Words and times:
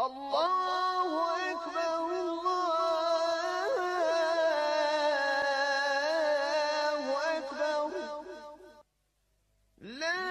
Allahu 0.00 1.20
ekber, 1.50 1.92
Allahu 1.92 2.70
ekber. 7.36 7.92
La 10.00 10.22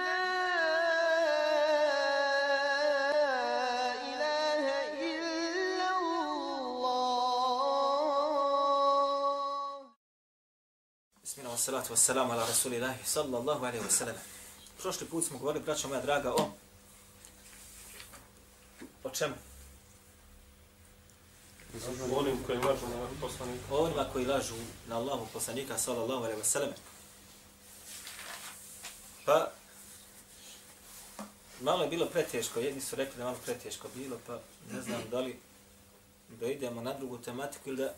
ilahe 4.10 4.78
illa 5.10 5.88
Allah. 6.02 7.30
Bismillah, 11.22 11.52
wassalatu 11.54 11.88
wassalamu 11.94 12.32
ala 12.32 12.42
rasulillah 12.42 12.94
sallallahu 13.04 13.62
alaihi 13.64 13.84
wasallam. 13.86 14.18
Prošli 14.82 15.06
put 15.06 15.24
smo 15.24 15.38
govorili, 15.38 15.64
braćo 15.64 15.88
moja 15.88 16.00
draga, 16.00 16.34
o... 16.34 16.50
O 19.04 19.10
čemu? 19.10 19.34
Onim 22.16 22.44
koji 22.46 22.58
lažu 22.58 22.86
na 22.88 23.08
poslanika. 23.20 23.64
Onima 23.70 24.06
koji 24.12 24.26
lažu 24.26 24.54
na 24.88 24.96
Allahu 24.96 25.26
poslanika 25.32 25.78
sallallahu 25.78 26.24
alaihi 26.24 26.42
wasallam. 26.42 26.72
Pa, 29.24 29.50
malo 31.60 31.82
je 31.82 31.90
bilo 31.90 32.06
preteško, 32.06 32.60
jedni 32.60 32.80
su 32.80 32.96
rekli 32.96 33.16
da 33.16 33.22
je 33.22 33.24
malo 33.24 33.38
preteško 33.44 33.88
bilo, 33.94 34.18
pa 34.26 34.40
ne 34.72 34.82
znam 34.82 35.02
da 35.10 35.20
li 35.20 35.40
da 36.28 36.46
idemo 36.46 36.82
na 36.82 36.94
drugu 36.94 37.18
tematiku 37.18 37.68
ili 37.68 37.76
da 37.76 37.94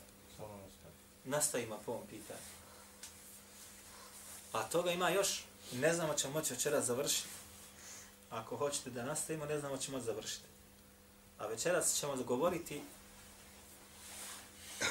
nastavimo 1.24 1.80
po 1.86 1.92
ovom 1.92 2.06
pitanju. 2.06 2.40
A 4.52 4.62
toga 4.62 4.90
ima 4.90 5.10
još, 5.10 5.44
ne 5.72 5.94
znamo 5.94 6.14
ćemo 6.14 6.32
moći 6.32 6.54
večeras 6.54 6.84
završiti. 6.84 7.28
Ako 8.30 8.56
hoćete 8.56 8.90
da 8.90 9.04
nastavimo, 9.04 9.46
ne 9.46 9.60
znamo 9.60 9.76
ćemo 9.76 10.00
završiti. 10.00 10.44
A 11.38 11.46
večeras 11.46 11.94
ćemo 11.94 12.16
govoriti 12.16 12.82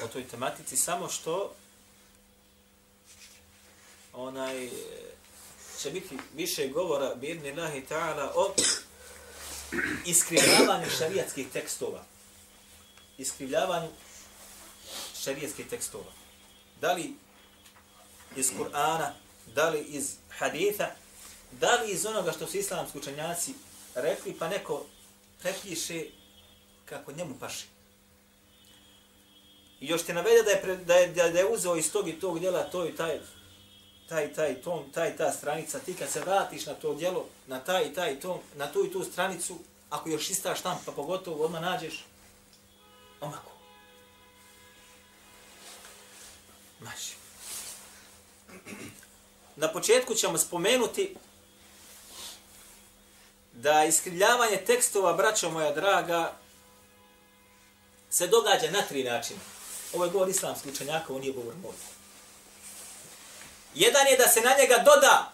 o 0.04 0.08
toj 0.08 0.28
tematici 0.28 0.76
samo 0.76 1.08
što 1.08 1.54
onaj 4.12 4.64
e, 4.64 4.70
će 5.78 5.90
biti 5.90 6.18
više 6.34 6.68
govora 6.68 7.14
birni 7.14 7.52
lahi 7.52 7.84
ta'ala 7.90 8.30
o 8.34 8.54
iskrivljavanju 10.06 10.86
šarijatskih 10.98 11.48
tekstova. 11.52 12.04
Iskrivljavanju 13.18 13.88
šarijatskih 15.22 15.66
tekstova. 15.66 16.12
Da 16.80 16.92
li 16.92 17.14
iz 18.36 18.50
Kur'ana, 18.58 19.10
da 19.54 19.68
li 19.68 19.80
iz 19.80 20.14
haditha, 20.38 20.90
da 21.52 21.74
li 21.74 21.92
iz 21.92 22.06
onoga 22.06 22.32
što 22.32 22.46
su 22.46 22.58
islamski 22.58 22.98
učenjaci 22.98 23.54
rekli, 23.94 24.36
pa 24.38 24.48
neko 24.48 24.86
prepiše 25.42 26.04
kako 26.84 27.12
njemu 27.12 27.34
paši. 27.40 27.66
I 29.82 29.86
još 29.86 30.02
te 30.02 30.14
navede 30.14 30.42
da 30.42 30.50
je, 30.50 30.62
pre, 30.62 30.76
da 30.76 30.94
je, 30.94 31.08
da 31.08 31.38
je 31.38 31.46
uzeo 31.46 31.76
iz 31.76 31.92
tog 31.92 32.08
i 32.08 32.20
tog 32.20 32.38
djela 32.38 32.62
to 32.62 32.86
i 32.86 32.96
taj, 32.96 33.20
taj, 34.08 34.32
taj 34.32 34.54
tom, 34.54 34.92
taj, 34.92 35.16
ta 35.16 35.32
stranica, 35.32 35.78
ti 35.78 35.94
kad 35.94 36.10
se 36.10 36.20
vratiš 36.20 36.66
na 36.66 36.74
to 36.74 36.94
djelo, 36.94 37.26
na 37.46 37.60
taj 37.60 37.84
i 37.84 37.94
taj 37.94 38.20
tom, 38.20 38.38
na 38.56 38.72
tu 38.72 38.86
i 38.86 38.92
tu 38.92 39.04
stranicu, 39.04 39.58
ako 39.90 40.08
još 40.08 40.30
ista 40.30 40.54
štampa, 40.54 40.92
pogotovo 40.92 41.44
odmah 41.44 41.62
nađeš, 41.62 42.04
omako. 43.20 43.50
Maši. 46.80 47.14
Na 49.56 49.68
početku 49.68 50.14
ćemo 50.14 50.38
spomenuti 50.38 51.16
da 53.52 53.84
iskrivljavanje 53.84 54.56
tekstova, 54.56 55.12
braćo 55.12 55.50
moja 55.50 55.72
draga, 55.72 56.32
se 58.10 58.26
događa 58.26 58.70
na 58.70 58.82
tri 58.82 59.04
načina. 59.04 59.40
Ovo 59.92 60.04
je 60.04 60.10
govor 60.10 60.28
islamski 60.28 60.68
učenjaka, 60.68 61.06
ovo 61.08 61.18
nije 61.18 61.32
govor 61.32 61.54
moj. 61.62 61.74
Jedan 63.74 64.06
je 64.06 64.16
da 64.16 64.28
se 64.28 64.40
na 64.40 64.54
njega 64.58 64.82
doda 64.84 65.32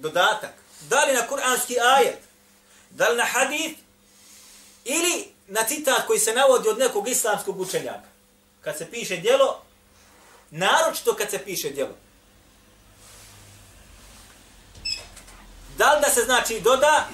dodatak. 0.00 0.54
Da 0.88 1.04
li 1.04 1.12
na 1.12 1.26
kuranski 1.26 1.76
ajet, 1.80 2.18
da 2.90 3.08
li 3.08 3.16
na 3.16 3.24
hadith, 3.24 3.80
ili 4.84 5.28
na 5.46 5.64
citat 5.64 6.06
koji 6.06 6.18
se 6.18 6.32
navodi 6.32 6.68
od 6.68 6.78
nekog 6.78 7.08
islamskog 7.08 7.60
učenjaka. 7.60 8.08
Kad 8.60 8.78
se 8.78 8.90
piše 8.90 9.16
djelo, 9.16 9.62
naročito 10.50 11.14
kad 11.14 11.30
se 11.30 11.38
piše 11.38 11.70
djelo. 11.70 11.94
Da 15.76 15.94
li 15.94 16.00
da 16.00 16.10
se 16.10 16.22
znači 16.24 16.60
doda, 16.60 17.08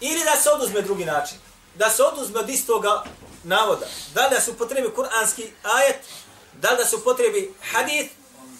ili 0.00 0.24
da 0.24 0.36
se 0.36 0.50
oduzme 0.50 0.82
drugi 0.82 1.04
način. 1.04 1.38
Da 1.74 1.90
se 1.90 2.02
oduzme 2.02 2.40
od 2.40 2.48
istoga 2.48 3.04
navoda. 3.44 3.86
Da 4.14 4.26
li 4.26 4.34
da 4.34 4.40
se 4.40 4.50
upotrebi 4.50 4.94
kuranski 4.94 5.52
ajet, 5.62 5.98
da 6.52 6.70
li 6.70 6.76
da 6.76 6.84
se 6.84 6.96
upotrebi 6.96 7.54
hadith, 7.72 8.10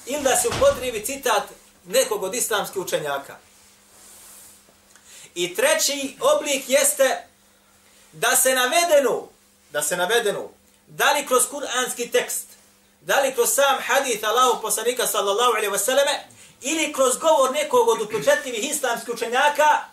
ili 0.06 0.22
da 0.22 0.36
se 0.36 0.48
upotrebi 0.48 1.04
citat 1.04 1.42
nekog 1.84 2.22
od 2.22 2.34
islamskih 2.34 2.82
učenjaka. 2.82 3.36
I 5.34 5.54
treći 5.54 6.16
oblik 6.20 6.68
jeste 6.68 7.26
da 8.12 8.36
se 8.36 8.54
navedenu, 8.54 9.28
da 9.70 9.82
se 9.82 9.96
navedenu, 9.96 10.50
da 10.86 11.12
li 11.12 11.26
kroz 11.26 11.42
kuranski 11.50 12.10
tekst, 12.10 12.46
da 13.00 13.20
li 13.20 13.34
kroz 13.34 13.54
sam 13.54 13.78
hadith 13.86 14.24
Allahu 14.28 14.62
poslanika 14.62 15.06
sallallahu 15.06 15.50
alaihi 15.50 15.72
wasallam, 15.72 16.18
ili 16.60 16.92
kroz 16.92 17.18
govor 17.18 17.52
nekog 17.52 17.88
od 17.88 18.00
upečetljivih 18.00 18.70
islamskih 18.70 19.14
učenjaka, 19.14 19.84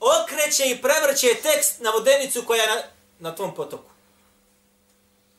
okreće 0.00 0.70
i 0.70 0.82
prevrće 0.82 1.34
tekst 1.42 1.80
na 1.80 1.90
vodenicu 1.90 2.44
koja 2.46 2.62
je 2.62 2.68
na, 2.68 2.82
na 3.18 3.34
tom 3.34 3.54
potoku. 3.54 3.90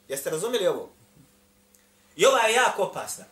Jeste 0.07 0.29
razumjeli 0.29 0.67
ovo? 0.67 0.89
I 2.15 2.25
ova 2.25 2.39
je 2.39 2.53
jako 2.53 2.83
opasna. 2.83 3.25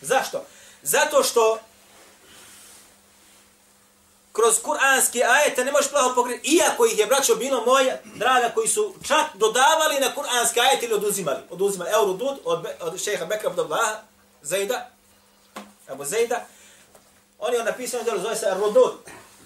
Zašto? 0.00 0.44
Zato 0.82 1.22
što 1.22 1.58
kroz 4.32 4.62
kuranski 4.62 5.22
ajete 5.22 5.64
ne 5.64 5.72
možeš 5.72 5.90
plaho 5.90 6.14
pogledati, 6.14 6.48
iako 6.48 6.86
ih 6.86 6.98
je 6.98 7.06
braćo 7.06 7.34
bilo 7.34 7.64
moje, 7.64 8.02
draga, 8.04 8.50
koji 8.54 8.68
su 8.68 8.94
čak 9.08 9.26
dodavali 9.34 10.00
na 10.00 10.14
kuranski 10.14 10.60
ajete 10.60 10.86
ili 10.86 10.94
oduzimali. 10.94 11.38
Oduzimali. 11.50 11.90
Evo 11.90 12.04
Rudud 12.04 12.38
od, 12.44 12.66
od 12.80 13.02
šeha 13.02 13.24
Bekra 13.24 13.50
Abdullaha, 13.50 14.02
Zajda, 14.42 14.90
Abu 15.88 16.04
Zajda, 16.04 16.46
on 17.38 17.54
je 17.54 17.64
napisao 17.64 18.02
djelo, 18.02 18.20
zove 18.20 18.36
se 18.36 18.54
Rudud. 18.54 18.92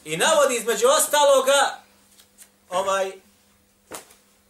I 0.08 0.16
navodi 0.16 0.56
između 0.56 0.86
ostaloga 0.88 1.78
ovaj 2.70 3.12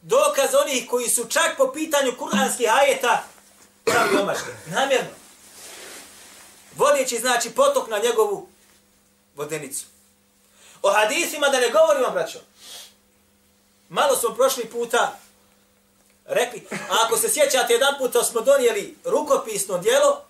dokaz 0.02 0.54
onih 0.54 0.86
koji 0.90 1.08
su 1.08 1.24
čak 1.28 1.56
po 1.56 1.72
pitanju 1.72 2.16
kuranskih 2.18 2.66
ajeta 2.74 3.24
pravi 3.84 4.16
omaške. 4.16 4.50
Namjerno. 4.66 5.10
Vodeći 6.76 7.18
znači 7.18 7.50
potok 7.50 7.88
na 7.88 7.98
njegovu 7.98 8.48
vodenicu. 9.36 9.86
O 10.82 10.92
hadisima 10.92 11.48
da 11.48 11.60
ne 11.60 11.70
govorimo, 11.70 12.10
braćo. 12.10 12.38
Malo 13.88 14.16
smo 14.16 14.34
prošli 14.34 14.64
puta 14.64 15.18
rekli, 16.24 16.66
a 16.70 17.04
ako 17.06 17.16
se 17.16 17.28
sjećate, 17.28 17.72
jedan 17.72 17.94
puta 17.98 18.24
smo 18.24 18.40
donijeli 18.40 18.96
rukopisno 19.04 19.78
dijelo 19.78 20.24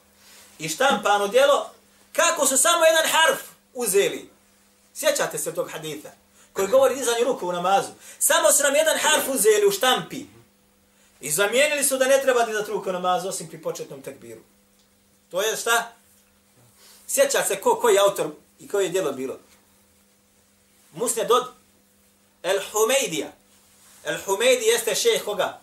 i 0.59 0.69
štampano 0.69 1.29
dijelo, 1.29 1.71
kako 2.13 2.47
su 2.47 2.57
samo 2.57 2.85
jedan 2.85 3.05
harf 3.11 3.41
uzeli. 3.75 4.38
Sjećate 4.99 5.39
se 5.39 5.55
tog 5.55 5.71
haditha 5.71 6.09
koji 6.53 6.69
govori 6.69 6.95
dizanje 6.95 7.25
ruku 7.25 7.49
u 7.49 7.53
namazu. 7.53 7.89
Samo 8.19 8.53
su 8.53 8.63
nam 8.63 8.75
jedan 8.75 8.99
harf 8.99 9.29
uzeli 9.29 9.67
u 9.67 9.71
štampi 9.71 10.25
i 11.21 11.31
zamijenili 11.31 11.85
su 11.85 11.97
da 11.97 12.07
ne 12.07 12.23
treba 12.23 12.45
dizati 12.45 12.71
ruku 12.71 12.91
u 12.91 12.93
namazu 12.93 13.29
osim 13.29 13.49
pri 13.49 13.63
početnom 13.63 14.03
tekbiru. 14.03 14.41
To 15.31 15.43
je 15.43 15.57
šta? 15.57 15.93
Sjeća 17.07 17.45
se 17.45 17.61
ko, 17.61 17.75
koji 17.81 17.99
autor 17.99 18.31
i 18.59 18.69
koji 18.69 18.85
je 18.85 18.91
djelo 18.91 19.13
bilo. 19.13 19.39
Musne 20.93 21.25
dod 21.25 21.53
El 22.43 22.61
Humeidija. 22.73 23.33
El 24.05 24.19
Humeidi 24.25 24.65
jeste 24.65 24.95
šeh 24.95 25.25
koga? 25.25 25.61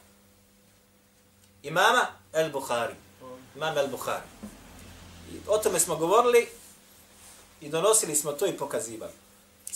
Imama 1.63 2.07
El 2.33 2.51
Bukhari. 2.51 2.95
Imam 3.55 3.77
El 3.77 3.87
Bukhari. 3.87 4.25
I 5.33 5.37
o 5.47 5.57
tome 5.57 5.79
smo 5.79 5.95
govorili 5.95 6.47
i 7.61 7.69
donosili 7.69 8.15
smo 8.15 8.31
to 8.31 8.45
i 8.45 8.57
pokazivali. 8.57 9.24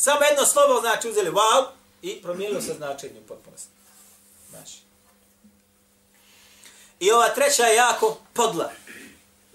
Samo 0.01 0.19
jedno 0.23 0.45
slovo 0.45 0.81
znači 0.81 1.09
uzeli 1.09 1.31
wow 1.31 1.65
i 2.01 2.21
promijenilo 2.21 2.61
se 2.61 2.73
značenje 2.73 3.19
u 3.19 3.27
potpunosti. 3.27 3.69
Znači. 4.49 4.77
I 6.99 7.11
ova 7.11 7.29
treća 7.29 7.63
je 7.63 7.75
jako 7.75 8.17
podla. 8.33 8.71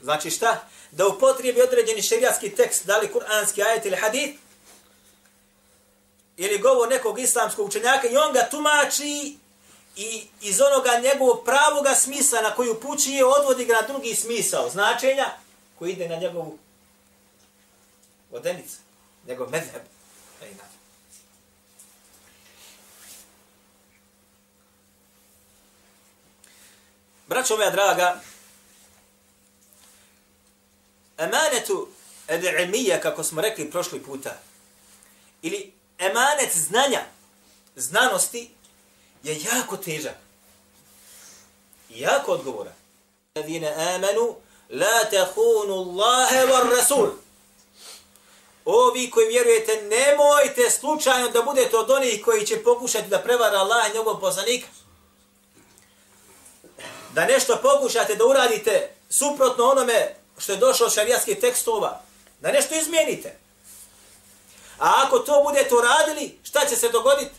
Znači 0.03 0.31
šta? 0.31 0.69
Da 0.91 1.07
upotrijebi 1.07 1.63
određeni 1.63 2.03
šerijatski 2.03 2.51
tekst, 2.51 2.87
da 2.87 2.99
li 2.99 3.13
kuranski 3.13 3.63
ajet 3.63 3.87
ili 3.87 3.97
hadith, 3.97 4.39
ili 6.37 6.59
govor 6.59 6.89
nekog 6.89 7.19
islamskog 7.19 7.67
učenjaka 7.67 8.09
i 8.09 8.17
on 8.17 8.33
ga 8.33 8.49
tumači 8.51 9.39
i 9.97 10.27
iz 10.41 10.61
onoga 10.61 11.01
njegovog 11.03 11.45
pravoga 11.45 11.95
smisla 11.95 12.41
na 12.41 12.55
koju 12.55 12.81
pući 12.81 13.11
je 13.11 13.25
odvodi 13.25 13.65
ga 13.65 13.75
na 13.75 13.83
drugi 13.83 14.15
smisao 14.15 14.71
značenja 14.71 15.27
koji 15.79 15.93
ide 15.93 16.09
na 16.09 16.17
njegovu 16.17 16.59
vodenicu, 18.31 18.77
njegov 19.27 19.51
medheb. 19.51 19.94
E, 20.43 20.47
Braćo 27.27 27.57
moja 27.57 27.71
draga, 27.71 28.21
emanetu 31.19 31.89
ed'imija, 32.29 33.01
kako 33.01 33.25
smo 33.25 33.41
rekli 33.41 33.71
prošli 33.71 34.03
puta, 34.03 34.41
ili 35.43 35.73
emanet 35.99 36.57
znanja, 36.57 37.01
znanosti, 37.77 38.51
je 39.23 39.41
jako 39.41 39.77
težak. 39.77 40.15
Jako 41.89 42.33
odgovora. 42.33 42.73
Ladine 43.35 43.75
amanu, 43.95 44.37
la 44.71 45.11
tahunu 45.11 45.75
Allahe 45.75 46.47
var 46.47 46.67
Rasul 46.79 47.24
Ovi 48.66 49.10
koji 49.12 49.28
vjerujete, 49.28 49.82
nemojte 49.82 50.70
slučajno 50.70 51.30
da 51.30 51.42
budete 51.42 51.78
od 51.78 51.90
onih 51.90 52.26
koji 52.26 52.46
će 52.46 52.64
pokušati 52.64 53.08
da 53.08 53.20
prevara 53.20 53.58
Allah 53.58 53.90
i 53.90 53.98
njegov 53.98 54.20
poslanika. 54.20 54.68
Da 57.14 57.26
nešto 57.26 57.60
pokušate 57.62 58.16
da 58.16 58.26
uradite 58.26 58.90
suprotno 59.10 59.64
onome 59.64 60.16
što 60.38 60.52
je 60.52 60.58
došlo 60.58 60.86
od 60.86 60.94
šarijatskih 60.94 61.40
tekstova. 61.40 62.02
Da 62.40 62.52
nešto 62.52 62.76
izmijenite. 62.76 63.38
A 64.80 65.04
ako 65.06 65.20
to 65.20 65.44
budete 65.44 65.76
uradili, 65.76 66.40
šta 66.44 66.66
će 66.66 66.76
se 66.76 66.90
dogoditi? 66.90 67.36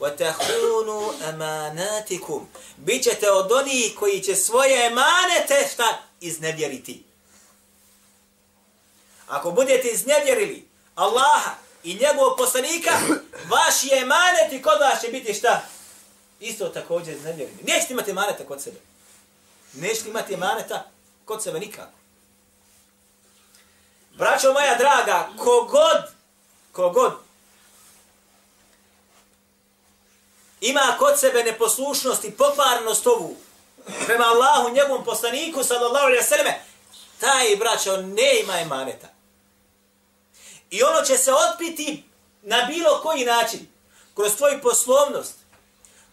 وَتَحُونُوا 0.00 1.12
أَمَانَاتِكُمْ 1.28 2.40
Bićete 2.76 3.30
od 3.30 3.52
onih 3.52 3.94
koji 3.98 4.20
će 4.20 4.36
svoje 4.36 4.86
emanete 4.86 5.68
šta 5.72 5.98
iznevjeriti. 6.20 7.04
Ako 9.31 9.51
budete 9.51 9.87
iznevjerili 9.87 10.67
Allaha 10.95 11.51
i 11.83 11.93
njegovog 11.95 12.37
poslanika, 12.37 12.91
vaš 13.49 13.83
je 13.83 13.99
emanet 13.99 14.53
i 14.53 14.61
kod 14.61 14.79
vas 14.81 15.01
će 15.01 15.07
biti 15.07 15.33
šta? 15.33 15.61
Isto 16.39 16.69
također 16.69 17.13
iznevjerili. 17.13 17.57
Nećete 17.63 17.93
imati 17.93 18.11
emaneta 18.11 18.43
kod 18.43 18.61
sebe. 18.61 18.79
Nećete 19.73 20.09
imati 20.09 20.33
emaneta 20.33 20.85
kod 21.25 21.43
sebe 21.43 21.59
nikako. 21.59 21.97
Braćo 24.13 24.53
moja 24.53 24.75
draga, 24.75 25.29
kogod, 25.37 26.03
kogod 26.71 27.13
ima 30.61 30.95
kod 30.99 31.19
sebe 31.19 31.43
neposlušnost 31.43 32.23
i 32.23 32.31
pokvarnost 32.31 33.07
ovu 33.07 33.35
prema 34.05 34.25
Allahu, 34.25 34.75
njegovom 34.75 35.03
poslaniku, 35.03 35.63
sallallahu 35.63 36.05
alaihi 36.05 36.23
sallam, 36.23 36.53
taj, 37.19 37.55
braćo, 37.55 37.97
ne 37.97 38.39
ima 38.43 38.59
emaneta. 38.59 39.20
I 40.71 40.83
ono 40.83 41.01
će 41.01 41.17
se 41.17 41.31
otpiti 41.33 42.03
na 42.41 42.65
bilo 42.65 43.01
koji 43.01 43.25
način, 43.25 43.67
kroz 44.15 44.35
tvoju 44.35 44.61
poslovnost, 44.61 45.33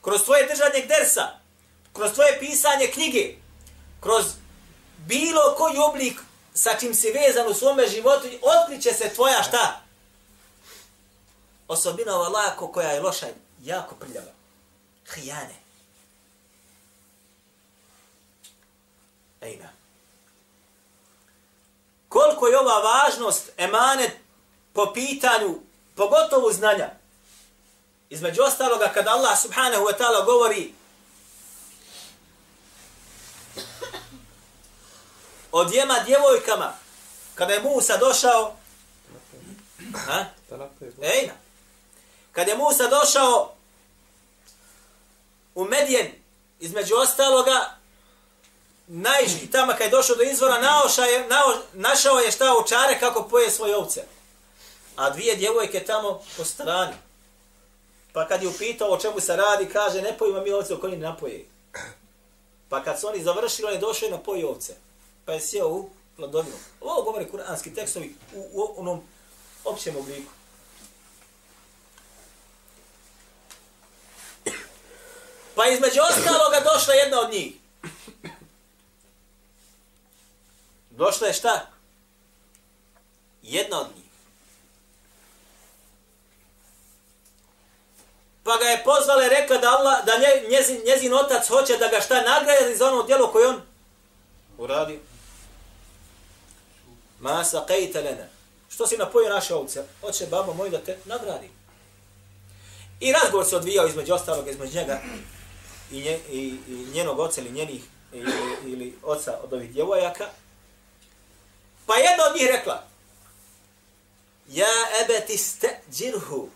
kroz 0.03 0.25
tvoje 0.25 0.47
držanje 0.47 0.87
dersa, 0.87 1.29
kroz 1.93 2.13
tvoje 2.13 2.39
pisanje 2.39 2.87
knjige, 2.87 3.35
kroz 4.01 4.25
bilo 4.97 5.55
koji 5.57 5.79
oblik 5.79 6.21
sa 6.55 6.71
čim 6.81 6.95
si 6.95 7.11
vezan 7.11 7.47
u 7.47 7.55
svome 7.55 7.89
životu, 7.89 8.29
otkriće 8.43 8.93
se 8.93 9.15
tvoja 9.15 9.43
šta? 9.43 9.81
Osobina 11.69 12.17
ova 12.17 12.29
lako 12.29 12.69
koja 12.69 12.91
je 12.91 13.01
loša, 13.01 13.27
jako 13.63 13.95
prljava. 13.95 14.33
Hijane. 15.15 15.55
Ejna. 19.41 19.69
Koliko 22.09 22.47
je 22.47 22.59
ova 22.59 22.79
važnost 22.79 23.51
emanet 23.57 24.13
po 24.79 24.93
pitanju, 24.93 25.61
pogotovo 25.95 26.53
znanja, 26.53 26.91
između 28.11 28.43
ostaloga 28.43 28.91
kada 28.95 29.11
Allah 29.11 29.39
subhanahu 29.43 29.85
wa 29.85 29.99
ta'ala 29.99 30.25
govori 30.25 30.75
o 35.53 35.65
dvijema 35.65 35.99
djevojkama, 36.07 36.73
kada 37.35 37.53
je 37.53 37.63
Musa 37.63 37.97
došao, 37.97 38.57
ha? 39.95 40.25
Ejna. 41.03 41.35
Kada 42.33 42.51
je 42.51 42.57
Musa 42.57 42.89
došao 42.89 43.55
u 45.55 45.65
Medijen, 45.65 46.13
između 46.61 46.95
ostaloga, 46.95 47.77
najži 48.87 49.51
tamo 49.53 49.73
kad 49.73 49.81
je 49.81 49.89
došao 49.89 50.17
do 50.17 50.23
izvora, 50.23 50.61
naoša 50.61 51.05
je, 51.05 51.29
nao, 51.29 51.55
našao 51.73 52.19
je 52.19 52.31
šta 52.31 52.55
u 52.57 52.69
čare 52.69 53.01
kako 53.01 53.29
poje 53.29 53.51
svoje 53.51 53.77
ovce. 53.77 54.18
A 54.99 55.11
dvije 55.11 55.37
djevojke 55.37 55.85
tamo 55.85 56.21
po 56.37 56.45
strani. 56.45 56.95
Pa 58.13 58.29
kad 58.29 58.43
je 58.43 58.49
upitao 58.49 58.89
o 58.89 58.99
čemu 58.99 59.21
se 59.21 59.37
radi, 59.37 59.69
kaže, 59.73 60.03
ne 60.03 60.19
pojima 60.19 60.41
mi 60.41 60.53
ovce 60.53 60.75
o 60.75 60.81
kojim 60.81 61.01
napoje. 61.01 61.47
Pa 62.69 62.85
kad 62.85 63.01
su 63.01 63.07
oni 63.09 63.23
završili, 63.23 63.67
on 63.67 63.73
je 63.73 63.79
došao 63.79 64.11
na 64.11 64.19
poje 64.19 64.47
ovce. 64.47 64.77
Pa 65.25 65.33
je 65.33 65.41
sjeo 65.41 65.69
u 65.69 65.91
hladovinu. 66.17 66.57
Ovo 66.81 67.03
govori 67.03 67.31
kuranski 67.31 67.75
tekstovi 67.75 68.15
u, 68.35 68.49
u 68.53 68.81
onom 68.81 69.03
općem 69.65 69.97
obliku. 69.97 70.31
Pa 75.55 75.67
između 75.67 76.01
ostaloga 76.11 76.61
došla 76.73 76.95
jedna 76.95 77.21
od 77.21 77.33
njih. 77.33 77.53
Došla 80.91 81.27
je 81.27 81.33
šta? 81.33 81.71
Jedna 83.43 83.81
od 83.81 83.87
njih. 83.97 84.08
Pa 88.49 88.57
ga 88.57 88.65
je 88.65 88.85
pozvala 88.85 89.25
i 89.25 89.29
rekla 89.29 89.57
da, 89.57 89.69
Allah, 89.79 90.05
da 90.05 90.13
njezin, 90.51 90.81
njezin 90.87 91.15
otac 91.15 91.49
hoće 91.49 91.77
da 91.77 91.89
ga 91.89 92.01
šta 92.01 92.15
nagradi 92.15 92.77
za 92.77 92.87
ono 92.87 93.03
djelo 93.03 93.33
koje 93.33 93.49
on 93.49 93.61
uradio. 94.59 94.99
Ma 97.21 97.45
sa 97.45 97.65
kajte 97.67 98.01
lena. 98.01 98.25
Što 98.69 98.87
si 98.87 98.97
napojio 98.97 99.31
naše 99.31 99.55
ovce? 99.55 99.85
Hoće 100.01 100.27
babo 100.27 100.55
moj 100.55 100.71
da 100.71 100.79
te 100.79 100.99
nagradi. 101.05 101.51
I 103.01 103.13
razgovor 103.13 103.47
se 103.47 103.57
odvijao 103.57 103.87
između 103.87 104.15
ostalog, 104.15 104.49
između 104.49 104.79
njega 104.79 105.01
i, 105.91 106.01
nje, 106.01 106.21
i, 106.31 106.57
i 106.69 106.87
njenog 106.93 107.19
oca 107.19 107.41
ili 107.41 107.51
njenih 107.51 107.83
ili, 108.13 108.33
ili 108.65 108.99
oca 109.03 109.39
od 109.45 109.53
ovih 109.53 109.73
djevojaka. 109.73 110.27
Pa 111.87 111.95
jedna 111.95 112.25
od 112.31 112.37
njih 112.37 112.49
rekla, 112.53 112.85
Ja 114.49 114.75
ebeti 115.05 115.37
ste 115.37 115.81
džirhu. 115.91 116.49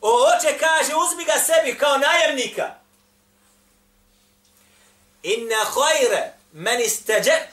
O 0.00 0.10
oče 0.10 0.58
kaže, 0.58 0.92
uzmi 0.94 1.24
ga 1.24 1.32
sebi 1.32 1.78
kao 1.78 1.98
najemnika. 1.98 2.74
Inna 5.22 5.64
hajre 5.64 6.32
men 6.52 6.80
isteđet 6.80 7.48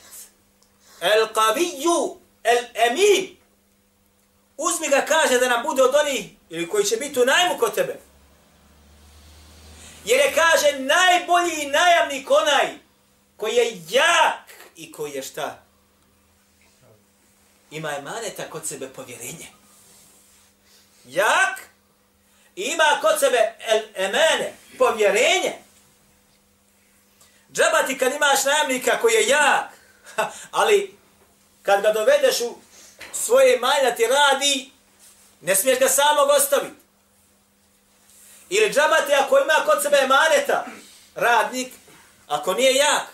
el 1.00 1.26
kaviju 1.34 2.20
el 2.44 2.64
emin. 2.74 3.36
Uzmi 4.56 4.88
ga 4.88 5.04
kaže 5.08 5.38
da 5.38 5.48
nam 5.48 5.62
bude 5.62 5.82
od 5.82 5.94
onih 5.94 6.30
ili 6.50 6.68
koji 6.68 6.84
će 6.84 6.96
biti 6.96 7.20
u 7.20 7.24
najmu 7.24 7.58
kod 7.58 7.74
tebe. 7.74 8.00
Jer 10.04 10.20
je 10.20 10.34
kaže 10.34 10.78
najbolji 10.78 11.66
najamnik 11.66 12.30
onaj 12.30 12.78
koji 13.36 13.54
je 13.54 13.82
jak 13.90 14.50
i 14.76 14.92
koji 14.92 15.12
je 15.12 15.22
šta? 15.22 15.62
Ima 17.70 17.96
emaneta 17.96 18.50
kod 18.50 18.66
sebe 18.66 18.88
povjerenje. 18.88 19.46
Jak 21.04 21.65
i 22.56 22.62
ima 22.62 22.98
kod 23.00 23.20
sebe 23.20 23.54
el 23.66 23.82
emene, 23.94 24.52
povjerenje. 24.78 25.52
Džaba 27.52 27.82
ti 27.86 27.98
kad 27.98 28.14
imaš 28.14 28.44
najemnika 28.44 28.98
koji 29.00 29.14
je 29.14 29.28
jak, 29.28 29.70
ali 30.50 30.96
kad 31.62 31.82
ga 31.82 31.92
dovedeš 31.92 32.40
u 32.40 32.58
svoje 33.12 33.56
imanje 33.56 33.94
ti 33.96 34.06
radi, 34.06 34.70
ne 35.40 35.56
smiješ 35.56 35.78
ga 35.78 35.88
samog 35.88 36.28
ostaviti. 36.28 36.76
Ili 38.50 38.72
džabati 38.72 39.14
ako 39.14 39.38
ima 39.38 39.54
kod 39.66 39.82
sebe 39.82 39.96
emaneta, 39.96 40.66
radnik, 41.14 41.72
ako 42.26 42.54
nije 42.54 42.74
jak, 42.74 43.06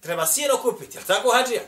treba 0.00 0.26
sino 0.26 0.56
kupiti, 0.56 0.96
jel 0.96 1.04
tako 1.06 1.30
hađija? 1.30 1.62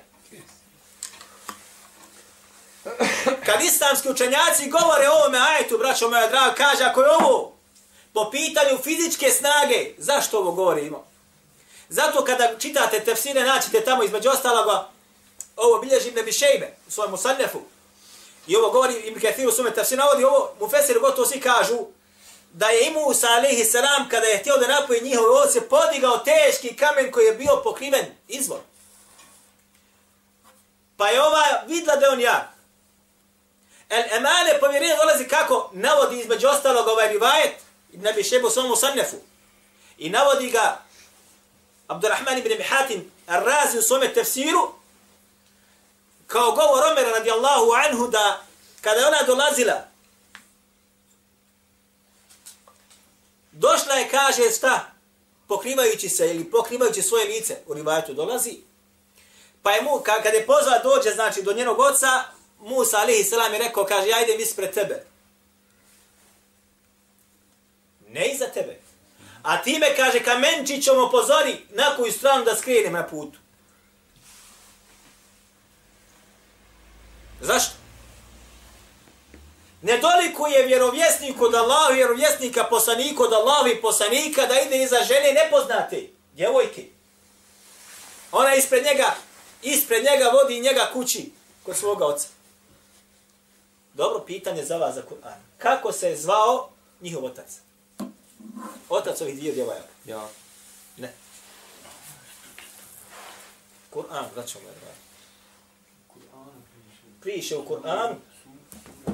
Kad 3.47 3.63
islamski 3.65 4.09
učenjaci 4.09 4.71
govore 4.71 5.09
o 5.09 5.13
ovome 5.13 5.39
ajetu, 5.39 5.79
braćo 5.79 6.09
moja 6.09 6.29
draga, 6.29 6.55
kaže 6.55 6.85
ako 6.85 7.01
je 7.01 7.11
ovo 7.11 7.53
po 8.13 8.31
pitanju 8.31 8.79
fizičke 8.83 9.31
snage, 9.31 9.95
zašto 9.99 10.39
ovo 10.39 10.53
govorimo? 10.53 11.07
Zato 11.89 12.25
kada 12.25 12.59
čitate 12.59 13.01
tefsire, 13.01 13.45
naćete 13.45 13.85
tamo 13.85 14.03
između 14.03 14.29
ostaloga, 14.29 14.89
ovo 15.57 15.79
bilježi 15.79 16.09
Ibn 16.09 16.25
Bišejbe 16.25 16.75
u 16.89 16.91
svojemu 16.91 17.17
sannefu, 17.17 17.61
i 18.47 18.57
ovo 18.57 18.71
govori 18.71 18.95
Ibn 18.95 19.21
Kathir 19.21 19.49
u 19.49 19.53
svome 19.53 19.71
tefsire, 19.71 19.97
navodi 19.97 20.25
ovo, 20.25 20.55
mu 20.61 20.69
fesir 20.69 20.99
gotovo 21.01 21.27
svi 21.27 21.41
kažu, 21.41 21.79
da 22.53 22.69
je 22.69 22.87
i 22.87 22.91
Musa 22.91 23.27
alaihi 23.29 23.65
salam 23.65 24.09
kada 24.09 24.27
je 24.27 24.39
htio 24.39 24.57
da 24.57 24.67
napoji 24.67 25.01
njihove 25.01 25.29
ovce 25.29 25.69
podigao 25.69 26.19
teški 26.19 26.77
kamen 26.77 27.13
koji 27.13 27.27
je 27.27 27.35
bio 27.35 27.61
pokriven 27.65 28.07
izvor. 28.29 28.59
Pa 30.97 31.09
je 31.09 31.23
ova 31.23 31.45
vidla 31.67 31.97
da 31.97 32.07
je 32.07 32.13
on 32.13 32.21
jak. 32.21 32.60
El 33.91 34.03
emane 34.17 34.61
povjerenje 34.61 34.97
dolazi 34.97 35.29
kako 35.29 35.71
navodi 35.73 36.21
između 36.21 36.49
ostalog 36.49 36.89
ovaj 36.89 37.09
rivajet 37.09 37.55
ne 37.93 38.13
bi 38.13 38.25
šebu 38.25 38.51
svom 38.51 38.77
sannefu. 38.77 39.17
I 39.99 40.11
navodi 40.11 40.51
ga 40.51 40.83
Abdurrahman 41.89 42.39
ibn 42.39 42.49
Mihatim 42.59 43.13
Ar-Razi 43.27 43.79
u 43.79 43.83
svome 43.83 44.15
tefsiru, 44.15 44.73
kao 46.27 46.51
govor 46.51 46.85
Omera 46.93 47.11
radijallahu 47.11 47.71
anhu 47.73 48.07
da 48.07 48.43
kada 48.81 49.01
je 49.01 49.07
ona 49.07 49.23
dolazila, 49.27 49.85
došla 53.53 53.95
je, 53.95 54.09
kaže, 54.09 54.51
šta? 54.51 54.93
Pokrivajući 55.49 56.09
se 56.09 56.31
ili 56.31 56.51
pokrivajući 56.51 57.03
svoje 57.03 57.25
lice, 57.25 57.57
u 57.67 57.75
rivajetu 57.75 58.15
dolazi, 58.15 58.57
pa 59.63 59.71
je 59.73 59.83
mu, 59.83 60.03
kada 60.05 60.29
je 60.29 60.47
pozva 60.47 60.79
dođe, 60.79 61.11
znači, 61.11 61.43
do 61.43 61.53
njenog 61.53 61.79
oca, 61.79 62.25
Musa 62.61 62.99
alaihi 62.99 63.25
salam 63.25 63.53
je 63.53 63.59
rekao, 63.59 63.85
kaže, 63.85 64.09
ja 64.09 64.23
idem 64.23 64.41
ispred 64.41 64.75
tebe. 64.75 65.05
Ne 68.09 68.29
iza 68.29 68.47
tebe. 68.47 68.81
A 69.43 69.63
ti 69.63 69.79
me, 69.79 69.97
kaže, 69.97 70.23
kamenčićom 70.23 70.99
opozori 70.99 71.57
na 71.71 71.97
koju 71.97 72.13
stranu 72.13 72.45
da 72.45 72.57
skrenem 72.57 72.93
na 72.93 73.07
putu. 73.07 73.39
Zašto? 77.41 77.75
Ne 79.83 79.99
dolikuje 79.99 80.67
vjerovjesnik 80.67 81.43
od 81.43 81.55
Allahu, 81.55 81.95
vjerovjesnika 81.95 82.65
poslanika 82.65 83.23
od 83.23 83.33
Allahu 83.33 83.69
i 83.69 83.81
poslanika 83.81 84.47
da 84.47 84.61
ide 84.61 84.83
iza 84.83 84.99
žene 85.09 85.33
nepoznate, 85.33 86.09
djevojke. 86.33 86.85
Ona 88.33 88.55
ispred 88.55 88.85
njega, 88.85 89.15
ispred 89.63 90.05
njega 90.05 90.29
vodi 90.29 90.61
njega 90.61 90.91
kući 90.93 91.31
kod 91.63 91.77
svoga 91.77 92.07
oca. 92.07 92.29
Dobro 93.95 94.25
pitanje 94.27 94.65
za 94.65 94.77
vas 94.77 94.95
za 94.95 95.03
Kur'an. 95.03 95.41
Kako 95.59 95.93
se 95.93 96.09
je 96.09 96.17
zvao 96.17 96.71
njihov 97.01 97.25
otac? 97.25 97.61
Otac 98.89 99.21
ovih 99.21 99.37
dvije 99.37 99.53
djevojaka. 99.53 99.89
Ja. 100.05 100.29
Ne. 100.97 101.13
Kur'an, 103.91 104.25
braćo 104.35 104.59
moje 104.61 104.75
dragi. 104.81 105.01
Priše 107.21 107.57
u 107.57 107.65
Kur'anu. 107.69 108.15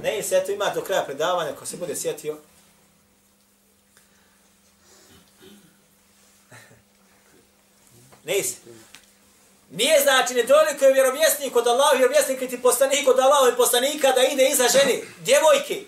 Ne 0.02 0.22
se 0.22 0.36
eto 0.36 0.52
ima 0.52 0.70
do 0.74 0.82
kraja 0.82 1.04
predavanja, 1.04 1.52
ko 1.52 1.66
se 1.66 1.76
bude 1.76 1.96
sjetio. 1.96 2.38
Ne 8.24 8.42
se. 8.42 8.56
Nije 9.70 10.00
znači 10.02 10.34
ne 10.34 10.46
toliko 10.46 10.84
je 10.84 10.92
vjerovjesnik 10.92 11.56
od 11.56 11.66
Allaha, 11.66 11.96
vjerovjesnik 11.96 12.40
niti 12.40 12.62
poslanik 12.62 13.04
kod 13.04 13.18
Allaha 13.18 13.52
i 13.52 13.56
poslanika 13.56 14.12
da 14.12 14.22
ide 14.22 14.48
iza 14.48 14.68
žene, 14.68 15.00
djevojke, 15.18 15.82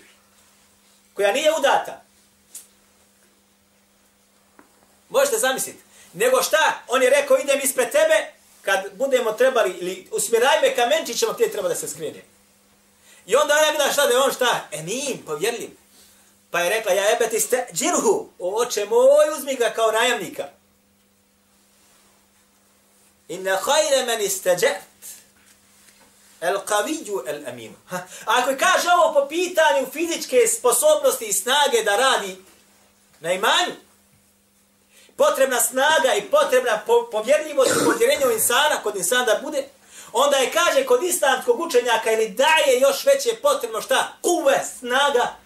koja 1.14 1.32
nije 1.32 1.52
udata. 1.58 2.02
Možete 5.08 5.38
zamisliti. 5.38 5.78
Nego 6.12 6.42
šta? 6.42 6.82
On 6.88 7.02
je 7.02 7.11
rekao, 7.11 7.38
idem 7.38 7.61
ispred 7.62 7.90
tebe, 7.90 8.32
kad 8.62 8.85
budemo 8.92 9.32
trebali, 9.32 9.70
ili 9.70 10.08
usmjeraj 10.12 10.61
me 10.62 10.76
kamenčićima 10.76 11.35
ti 11.35 11.52
treba 11.52 11.68
da 11.68 11.75
se 11.75 11.88
skrine. 11.88 12.23
I 13.26 13.37
onda 13.37 13.54
ona 13.54 13.76
gleda 13.76 13.92
šta 13.92 14.06
da 14.06 14.12
je 14.12 14.18
on 14.18 14.32
šta? 14.32 14.68
Emin, 14.73 15.23
povjerljiv. 15.26 15.70
Pa 16.50 16.61
je 16.61 16.70
rekla, 16.70 16.92
ja 16.92 17.11
ebe 17.12 17.28
ti 17.28 17.40
ste 17.40 17.66
džirhu, 17.73 18.28
oče 18.38 18.85
moj, 18.85 19.38
uzmi 19.38 19.54
ga 19.54 19.70
kao 19.70 19.92
najamnika. 19.92 20.49
Inna 23.28 23.56
hajre 23.56 24.04
men 24.06 24.20
isteđet, 24.20 24.76
el 26.40 26.58
kavidju 26.58 27.25
el 27.26 27.49
aminu. 27.49 27.75
Ako 28.25 28.50
kaže 28.58 28.88
ovo 28.99 29.14
po 29.14 29.28
pitanju 29.28 29.87
fizičke 29.92 30.47
sposobnosti 30.47 31.25
i 31.25 31.32
snage 31.32 31.82
da 31.85 31.97
radi 31.97 32.37
na 33.20 33.32
imanju, 33.32 33.75
potrebna 35.16 35.61
snaga 35.61 36.14
i 36.14 36.23
potrebna 36.23 36.80
povjerljivost 37.12 37.70
i 37.70 37.85
povjerenje 37.85 38.26
u 38.26 38.30
insana, 38.30 38.82
kod 38.82 38.97
insana 38.97 39.25
da 39.25 39.40
bude, 39.42 39.68
onda 40.12 40.37
je 40.37 40.52
kaže 40.52 40.87
kod 40.87 41.02
islamskog 41.02 41.61
učenjaka 41.61 42.12
ili 42.12 42.28
daje 42.28 42.80
još 42.80 43.04
veće 43.04 43.37
potrebno 43.42 43.80
šta? 43.80 44.16
Kuve, 44.23 44.64
snaga 44.78 45.37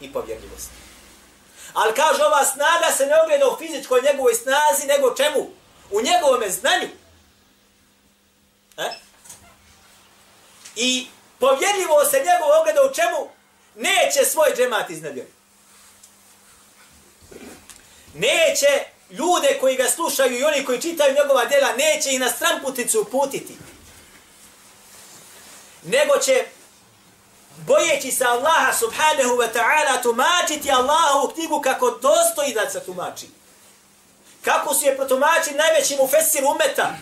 i 0.00 0.12
povjerljivost. 0.12 0.70
Ali 1.74 1.94
kaže 1.94 2.24
ova 2.24 2.44
snaga 2.44 2.92
se 2.96 3.06
ne 3.06 3.22
ogleda 3.22 3.48
u 3.48 3.56
fizičkoj 3.58 4.02
njegovoj 4.02 4.34
snazi, 4.34 4.86
nego 4.86 5.14
čemu? 5.14 5.61
U 5.92 6.00
njegovome 6.00 6.50
znanju. 6.50 6.88
E? 8.76 8.90
I 10.76 11.06
povjerljivo 11.38 12.04
se 12.10 12.16
njegov 12.18 12.60
ogleda 12.60 12.80
u 12.90 12.94
čemu? 12.94 13.28
Neće 13.74 14.24
svoj 14.24 14.54
džemat 14.56 14.90
iznadjeti 14.90 15.42
neće 18.14 18.84
ljude 19.10 19.58
koji 19.60 19.76
ga 19.76 19.90
slušaju 19.90 20.38
i 20.38 20.44
oni 20.44 20.64
koji 20.64 20.80
čitaju 20.80 21.14
njegova 21.14 21.44
djela, 21.44 21.76
neće 21.76 22.10
ih 22.10 22.20
na 22.20 22.30
stramputicu 22.30 23.00
uputiti. 23.00 23.56
Nego 25.82 26.18
će, 26.18 26.46
bojeći 27.56 28.10
se 28.10 28.24
Allaha 28.24 28.72
subhanahu 28.72 29.36
wa 29.36 29.48
ta'ala, 29.54 30.02
tumačiti 30.02 30.70
Allahu 30.70 31.34
knjigu 31.34 31.60
kako 31.60 31.90
dostoji 31.90 32.54
da 32.54 32.70
se 32.70 32.84
tumači. 32.84 33.26
Kako 34.44 34.74
su 34.74 34.84
je 34.84 34.96
protumačili 34.96 35.56
najvećim 35.56 36.00
u 36.00 36.08
fesiru 36.08 36.48
umeta. 36.48 36.96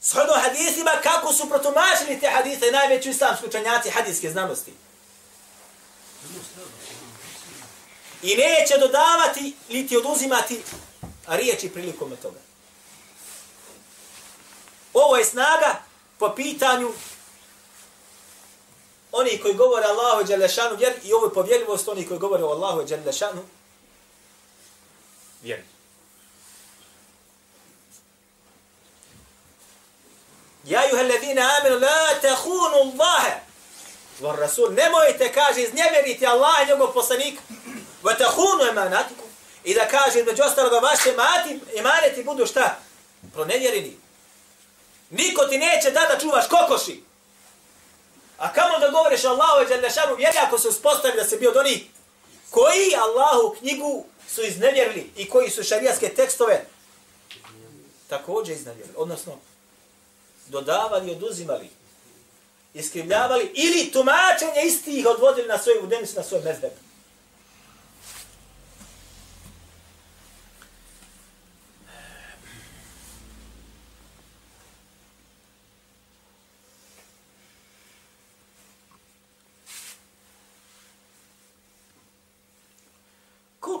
Shodno 0.00 0.34
hadisima, 0.34 0.90
kako 1.02 1.32
su 1.32 1.48
protumačili 1.48 2.20
te 2.20 2.30
hadise 2.30 2.70
najveći 2.72 3.10
islamski 3.10 3.46
učenjaci 3.46 3.90
hadijske 3.90 4.30
znanosti. 4.30 4.72
I 8.22 8.36
neće 8.36 8.78
dodavati, 8.78 9.56
niti 9.68 9.96
oduzimati 9.96 10.62
riječi 11.26 11.68
prilikom 11.68 12.16
toga. 12.22 12.38
Ovo 14.94 15.16
je 15.16 15.24
snaga 15.24 15.82
po 16.18 16.34
pitanju 16.34 16.92
oni 19.12 19.38
koji 19.42 19.54
govore 19.54 19.86
Allahu 19.86 20.24
Đelešanu 20.24 20.76
vjer 20.76 20.92
i 21.04 21.12
ovo 21.12 21.26
je 21.26 21.34
povjerljivost 21.34 21.88
oni 21.88 22.08
koji 22.08 22.20
govore 22.20 22.44
o 22.44 22.48
Allahu 22.48 22.82
Đelešanu 22.82 23.42
vjeri. 25.42 25.64
Ja 30.64 30.88
juha 30.90 31.02
ledina 31.02 31.50
aminu 31.60 31.78
la 31.78 32.20
tahunu 32.22 32.76
Allahe 32.76 33.40
var 34.20 34.38
rasul. 34.38 34.72
Nemojte, 34.72 35.32
kaže, 35.32 35.62
iznjeveriti 35.62 36.26
Allah 36.26 36.62
i 36.62 36.66
njegov 36.66 36.92
poslanik. 36.92 37.38
Va 38.02 38.14
tahunu 38.14 38.64
emanatiku. 38.70 39.24
I 39.64 39.74
da 39.74 39.88
kaže, 39.88 40.22
među 40.22 40.42
ostaloga, 40.42 40.78
vaše 40.78 41.12
mati, 41.16 41.60
emaneti 41.76 42.24
budu 42.24 42.46
šta? 42.46 42.78
Pronevjereni. 43.32 43.96
Niko 45.10 45.44
ti 45.44 45.58
neće 45.58 45.90
da 45.90 46.00
da 46.00 46.18
čuvaš 46.20 46.44
kokoši. 46.48 47.02
A 48.38 48.52
kamo 48.52 48.78
da 48.78 48.88
govoriš 48.88 49.24
Allahu 49.24 49.62
i 49.62 49.68
Đalešanu, 49.68 50.14
vjeri 50.16 50.38
ako 50.38 50.58
se 50.58 50.68
uspostavi 50.68 51.16
da 51.16 51.24
se 51.24 51.36
bio 51.36 51.52
do 51.52 51.62
njih, 51.62 51.82
koji 52.50 52.94
Allahu 52.96 53.56
knjigu 53.58 54.04
su 54.34 54.42
iznevjerili 54.42 55.10
i 55.16 55.28
koji 55.28 55.50
su 55.50 55.62
šarijaske 55.62 56.08
tekstove 56.08 56.64
također 58.08 58.56
iznevjerili. 58.56 58.94
Odnosno, 58.96 59.38
dodavali 60.48 61.10
oduzimali, 61.10 61.70
iskrivljavali 62.74 63.50
ili 63.54 63.90
tumačenje 63.92 64.62
istih 64.64 65.06
odvodili 65.06 65.48
na 65.48 65.58
svoju 65.58 65.82
udenicu, 65.82 66.16
na 66.16 66.22
svoj 66.22 66.40
mezdeb. 66.44 66.72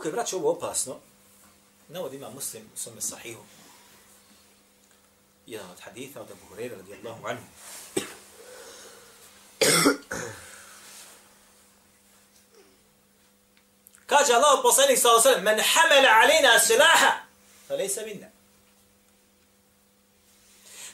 Koliko 0.00 0.08
je 0.08 0.22
braće 0.22 0.36
ovo 0.36 0.50
opasno, 0.50 0.96
navod 1.88 2.14
ima 2.14 2.30
muslim 2.30 2.62
u 2.74 2.78
svome 2.78 3.00
sahihu. 3.00 3.44
Jedan 5.46 5.70
od 5.70 5.80
haditha 5.80 6.20
od 6.20 6.30
Abu 6.30 6.46
Hurera 6.48 6.76
radijallahu 6.76 7.26
anhu. 7.26 7.42
Kaže 14.06 14.32
Allah 14.32 14.60
poslanik 14.62 14.98
sallallahu 14.98 15.28
alejhi 15.28 15.44
ve 15.44 15.44
sellem: 15.44 15.44
"Men 15.44 15.60
hamala 15.72 16.08
alina 16.22 16.58
silaha, 16.58 17.12
falaysa 17.68 18.06
minna." 18.06 18.26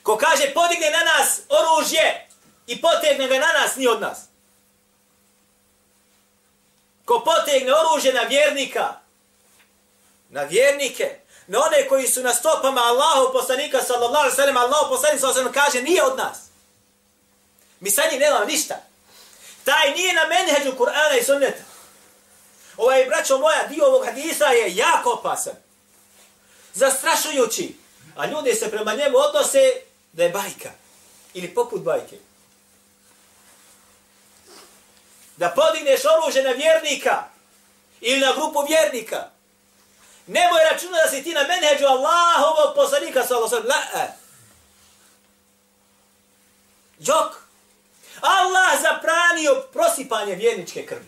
Ko 0.02 0.16
kaže 0.16 0.54
podigne 0.54 0.90
na 0.90 1.04
nas 1.04 1.40
oružje 1.48 2.28
i 2.66 2.80
potegne 2.80 3.28
ga 3.28 3.38
na 3.38 3.52
nas, 3.52 3.76
ni 3.76 3.86
od 3.86 4.00
nas. 4.00 4.18
Ko 7.06 7.22
potegne 7.24 7.72
oružje 7.74 8.12
na 8.12 8.22
vjernika, 8.22 8.94
na 10.28 10.42
vjernike, 10.42 11.18
na 11.46 11.58
one 11.60 11.88
koji 11.88 12.08
su 12.08 12.22
na 12.22 12.34
stopama 12.34 12.80
Allahu 12.80 13.32
poslanika 13.32 13.82
sallallahu 13.82 14.16
alaihi 14.16 14.36
sallam, 14.36 14.56
Allahu 14.56 14.94
poslanika 14.94 15.20
sallallahu 15.20 15.40
alaihi 15.40 15.60
kaže 15.60 15.82
nije 15.82 16.04
od 16.04 16.18
nas. 16.18 16.38
Mi 17.80 17.90
sa 17.90 18.02
njim 18.10 18.20
nemamo 18.20 18.44
ništa. 18.44 18.74
Taj 19.64 19.90
nije 19.90 20.14
na 20.14 20.26
menheđu 20.26 20.78
Kur'ana 20.78 21.20
i 21.20 21.24
sunneta. 21.24 21.62
Ovaj, 22.76 23.04
braćo 23.04 23.38
moja, 23.38 23.66
dio 23.66 23.86
ovog 23.86 24.04
hadisa 24.04 24.46
je 24.46 24.76
jako 24.76 25.10
opasan. 25.10 25.54
Zastrašujući. 26.74 27.76
A 28.16 28.26
ljudi 28.26 28.54
se 28.54 28.70
prema 28.70 28.94
njemu 28.94 29.16
odnose 29.18 29.72
da 30.12 30.22
je 30.22 30.30
bajka. 30.30 30.70
Ili 31.34 31.54
poput 31.54 31.82
bajke. 31.82 32.16
Da 35.36 35.48
podigneš 35.48 36.00
oružje 36.04 36.42
na 36.42 36.50
vjernika. 36.50 37.24
Ili 38.00 38.20
na 38.20 38.32
grupu 38.32 38.64
vjernika. 38.68 39.30
Nemoj 40.26 40.60
računati 40.70 41.02
da 41.04 41.10
si 41.10 41.24
ti 41.24 41.32
na 41.32 41.42
menheđu 41.42 41.86
Allahovog 41.86 42.74
poslanika 42.74 43.26
sallallahu 43.26 43.54
alejhi 43.54 43.68
ve 43.68 43.90
sellem. 43.92 44.12
Jok. 46.98 47.46
Allah 48.20 48.80
zapranio 48.82 49.64
prosipanje 49.72 50.34
vjerničke 50.34 50.86
krvi. 50.86 51.06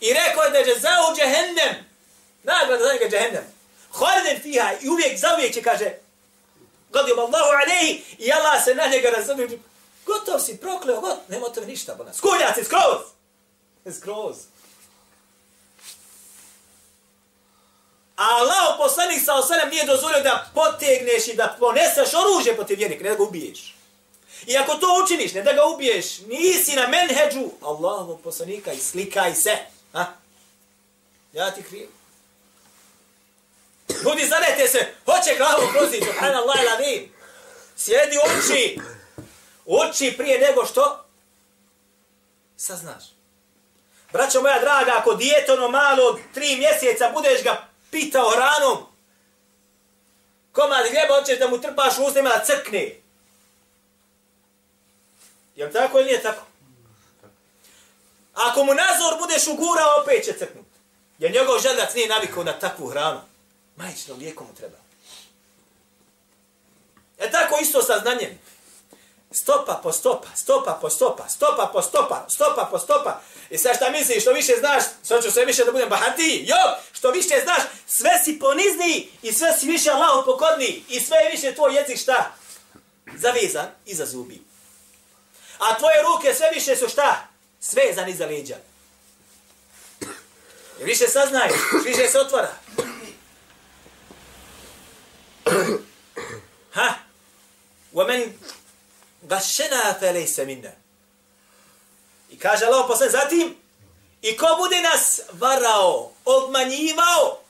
I 0.00 0.12
rekao 0.12 0.44
je 0.44 0.50
da 0.50 0.58
je 0.58 0.78
zao 0.78 1.14
džehennem. 1.16 1.74
Nagrada 2.42 2.84
za 2.84 2.92
njega 2.92 3.08
džehennem. 3.08 3.44
Hvaliden 3.92 4.42
fiha 4.42 4.72
i 4.80 4.88
uvijek 4.88 5.18
zauvijek 5.18 5.54
će 5.54 5.62
kaže 5.62 5.90
Gadim 6.92 7.18
Allahu 7.18 7.50
alaihi 7.62 8.02
i 8.18 8.32
Allah 8.32 8.64
se 8.64 8.74
na 8.74 8.86
njega 8.86 9.10
razumije. 9.10 9.58
Gotov 10.06 10.40
si, 10.40 10.56
prokleo, 10.56 11.00
got, 11.00 11.28
nema 11.28 11.48
tebe 11.48 11.66
ništa. 11.66 11.94
Bona. 11.94 12.12
Skuljac 12.12 12.56
je 12.56 12.64
skroz. 12.64 13.00
Skroz. 13.96 14.36
A 18.16 18.24
Allah 18.38 18.76
poslanik 18.78 19.24
sa 19.24 19.34
osalem 19.34 19.68
nije 19.68 19.86
dozvolio 19.86 20.20
da 20.22 20.50
potegneš 20.54 21.28
i 21.28 21.34
da 21.36 21.56
poneseš 21.58 22.14
oružje 22.14 22.56
protiv 22.56 22.78
vjernika, 22.78 23.04
ne 23.04 23.10
da 23.10 23.16
ga 23.16 23.22
ubiješ. 23.22 23.76
I 24.46 24.56
ako 24.56 24.74
to 24.74 24.86
učiniš, 25.04 25.32
ne 25.34 25.42
da 25.42 25.52
ga 25.52 25.64
ubiješ, 25.64 26.18
nisi 26.18 26.76
na 26.76 26.86
menheđu 26.86 27.50
Allahovog 27.62 28.20
poslanika 28.20 28.72
i 28.72 28.78
slikaj 28.78 29.34
se. 29.34 29.56
Ha? 29.92 30.06
Ja 31.32 31.50
ti 31.50 31.62
krijem. 31.62 31.88
Ljudi 34.04 34.26
zanete 34.28 34.68
se, 34.68 34.94
hoće 35.04 35.36
glavu 35.36 35.72
krozi, 35.72 36.00
subhanallah 36.06 36.56
ila 36.62 36.78
nim. 36.86 37.12
Sjedi 37.76 38.16
uči. 38.38 38.78
Uči 39.64 40.14
prije 40.16 40.38
nego 40.38 40.66
što 40.66 41.04
saznaš. 42.56 43.04
Braćo 44.12 44.42
moja 44.42 44.60
draga, 44.60 44.92
ako 44.98 45.14
dijetono 45.14 45.68
malo 45.68 46.04
od 46.04 46.18
tri 46.34 46.56
mjeseca 46.56 47.10
budeš 47.14 47.42
ga 47.42 47.68
pitao 47.90 48.30
hranom, 48.30 48.86
komad 50.52 50.84
gljeba 50.90 51.20
hoćeš 51.20 51.38
da 51.38 51.48
mu 51.48 51.60
trpaš 51.60 51.98
u 51.98 52.04
ustima 52.04 52.28
da 52.28 52.44
crkne. 52.44 52.96
Jel 55.56 55.72
tako 55.72 55.98
ili 55.98 56.06
nije 56.06 56.22
tako? 56.22 56.46
Ako 58.34 58.64
mu 58.64 58.74
nazor 58.74 59.18
budeš 59.18 59.46
ugurao, 59.46 60.00
opet 60.02 60.24
će 60.24 60.32
crknut. 60.32 60.66
Jer 61.18 61.32
njegov 61.32 61.58
želac 61.58 61.94
nije 61.94 62.08
navikao 62.08 62.44
na 62.44 62.58
takvu 62.58 62.86
hranu. 62.86 63.20
Majčinom 63.76 64.18
lijekom 64.18 64.46
mu 64.46 64.54
treba. 64.54 64.76
E 67.18 67.30
tako 67.30 67.58
isto 67.62 67.82
sa 67.82 67.98
znanjem. 67.98 68.38
Stopa 69.32 69.80
po 69.82 69.92
stopa, 69.92 70.28
stopa 70.34 70.78
po 70.80 70.90
stopa, 70.90 71.28
stopa 71.28 71.70
po 71.72 71.82
stopa, 71.82 72.26
stopa 72.28 72.68
po 72.70 72.78
stopa. 72.78 73.20
I 73.50 73.58
sad 73.58 73.76
šta 73.76 73.90
misliš, 73.90 74.22
što 74.22 74.32
više 74.32 74.52
znaš, 74.58 74.82
sad 75.02 75.22
ću 75.22 75.30
sve 75.30 75.44
više 75.44 75.64
da 75.64 75.72
budem 75.72 75.88
bahatiji. 75.88 76.44
Jo, 76.46 76.56
što 76.92 77.10
više 77.10 77.40
znaš, 77.44 77.62
sve 77.86 78.10
si 78.24 78.38
ponizniji 78.38 79.10
i 79.22 79.32
sve 79.32 79.56
si 79.58 79.66
više 79.66 79.90
Allahu 79.90 80.24
pokorniji. 80.24 80.84
I 80.88 81.00
sve 81.00 81.16
je 81.16 81.30
više 81.30 81.54
tvoj 81.54 81.76
jezik 81.76 81.98
šta? 81.98 82.34
Zavezan 83.14 83.66
iza 83.86 84.06
zubi. 84.06 84.42
A 85.58 85.78
tvoje 85.78 86.02
ruke 86.02 86.34
sve 86.34 86.50
više 86.54 86.76
su 86.76 86.88
šta? 86.88 87.28
Svezan 87.60 88.08
iza 88.08 88.26
leđa. 88.26 88.56
I 90.80 90.84
više 90.84 91.08
saznaješ, 91.08 91.52
više 91.84 92.08
se 92.08 92.20
otvara. 92.20 92.52
bašena 99.32 99.94
felej 100.00 100.26
se 100.26 100.46
minna. 100.46 100.72
I 102.30 102.38
kaže 102.38 102.66
Allah 102.66 102.84
posle 102.88 103.10
zatim, 103.10 103.56
i 104.22 104.36
ko 104.36 104.46
bude 104.58 104.80
nas 104.80 105.20
varao, 105.32 106.12
obmanjivao, 106.24 107.40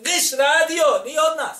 viš 0.00 0.32
radio, 0.38 0.84
ni 1.04 1.18
od 1.18 1.36
nas. 1.36 1.58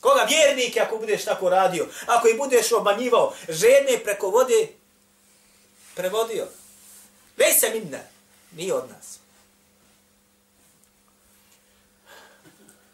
Koga 0.00 0.26
vjernike 0.28 0.80
ako 0.80 0.96
budeš 0.96 1.24
tako 1.24 1.48
radio, 1.48 1.86
ako 2.06 2.28
i 2.28 2.36
budeš 2.36 2.72
obmanjivao, 2.72 3.34
žene 3.48 3.98
preko 4.04 4.30
vode 4.30 4.68
prevodio. 5.94 6.48
Lej 7.38 7.52
se 7.52 7.70
minna, 7.70 7.98
ni 8.52 8.72
od 8.72 8.90
nas. 8.90 9.18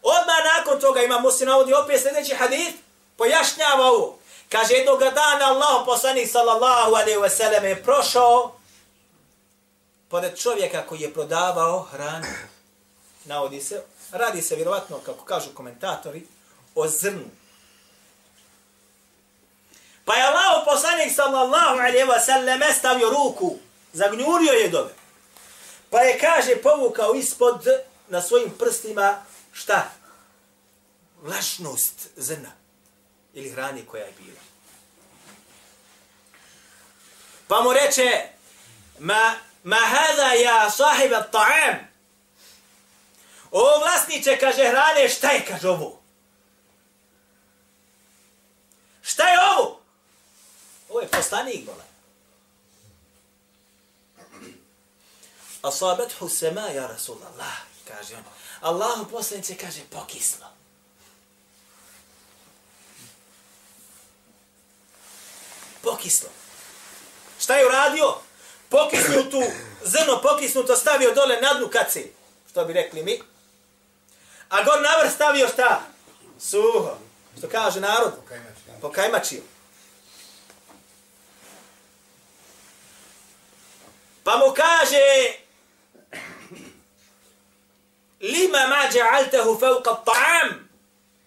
Odmah 0.02 0.40
nakon 0.56 0.80
toga 0.80 1.02
ima 1.02 1.18
muslim 1.18 1.48
navodi 1.48 1.74
opet 1.74 2.02
sljedeći 2.02 2.34
hadith, 2.34 2.76
pojašnjava 3.16 3.86
ovo. 3.86 4.18
Kaže, 4.48 4.74
jednog 4.74 4.98
dana 4.98 5.46
Allah 5.46 5.82
poslanik 5.86 6.30
sallallahu 6.30 6.94
alaihi 6.94 7.20
ve 7.20 7.30
sellem 7.30 7.64
je 7.64 7.82
prošao 7.82 8.58
pored 10.08 10.38
čovjeka 10.38 10.86
koji 10.86 11.00
je 11.00 11.14
prodavao 11.14 11.80
hranu. 11.80 12.26
Navodi 13.24 13.60
se, 13.60 13.82
radi 14.12 14.42
se 14.42 14.56
vjerovatno, 14.56 14.98
kako 14.98 15.24
kažu 15.24 15.50
komentatori, 15.54 16.26
o 16.74 16.88
zrnu. 16.88 17.30
Pa 20.04 20.14
je 20.14 20.22
Allah 20.22 20.62
poslanik 20.64 21.14
sallallahu 21.14 21.78
alaihi 21.78 22.04
ve 22.04 22.20
sellem 22.20 22.60
stavio 22.78 23.10
ruku, 23.10 23.58
zagnjurio 23.92 24.52
je 24.52 24.68
dove. 24.68 24.94
Pa 25.90 26.00
je, 26.00 26.18
kaže, 26.18 26.56
povukao 26.62 27.14
ispod 27.14 27.66
na 28.08 28.22
svojim 28.22 28.50
prstima 28.58 29.24
šta? 29.52 29.90
Vlašnost 31.22 32.08
zrna 32.16 32.57
ili 33.34 33.50
hrani 33.50 33.86
koja 33.86 34.04
je 34.04 34.12
bila. 34.18 34.40
Pa 37.48 37.62
mu 37.62 37.72
reče, 37.72 38.28
ma, 38.98 39.34
ma 39.64 39.76
hada 39.76 40.32
ja 40.32 40.70
sahib 40.70 41.12
ta'am. 41.32 41.76
O 43.50 43.78
vlasniče, 43.78 44.38
kaže 44.38 44.68
hrane, 44.68 45.08
šta 45.08 45.30
je, 45.30 45.44
kaže 45.44 45.68
ovo? 45.68 46.00
Šta 49.02 49.28
je 49.28 49.38
ovo? 49.40 49.80
Ovo 50.88 51.00
je 51.00 51.08
poslanik, 51.08 51.64
bola. 51.64 51.84
Asabethu 55.62 56.28
sema, 56.28 56.60
ja 56.60 56.86
Rasulallah, 56.86 57.56
kaže 57.88 58.16
on. 58.16 58.24
Allahu 58.60 59.10
poslanice 59.10 59.56
kaže, 59.56 59.80
pokislo. 59.90 60.46
Pokislo. 65.90 66.28
Šta 67.40 67.56
je 67.56 67.66
uradio? 67.66 68.14
Pokisnutu, 68.68 69.42
zrno 69.84 70.20
pokisnuto 70.22 70.76
stavio 70.76 71.14
dole 71.14 71.40
na 71.40 71.54
dnu 71.54 71.68
kace. 71.68 72.04
Što 72.50 72.64
bi 72.64 72.72
rekli 72.72 73.02
mi? 73.02 73.22
A 74.48 74.64
gor 74.64 74.82
na 74.82 74.88
vrh 75.02 75.12
stavio 75.14 75.48
šta? 75.48 75.80
Suho. 76.40 76.98
Što 77.38 77.48
kaže 77.48 77.80
narod? 77.80 78.12
Pokajmačio. 78.80 79.40
Pa 84.24 84.36
mu 84.36 84.54
kaže 84.54 85.34
Lima 88.20 88.66
ma 88.66 88.82
ja'altahu 88.92 89.60
fawqa 89.60 89.90
at-ta'am? 89.90 90.68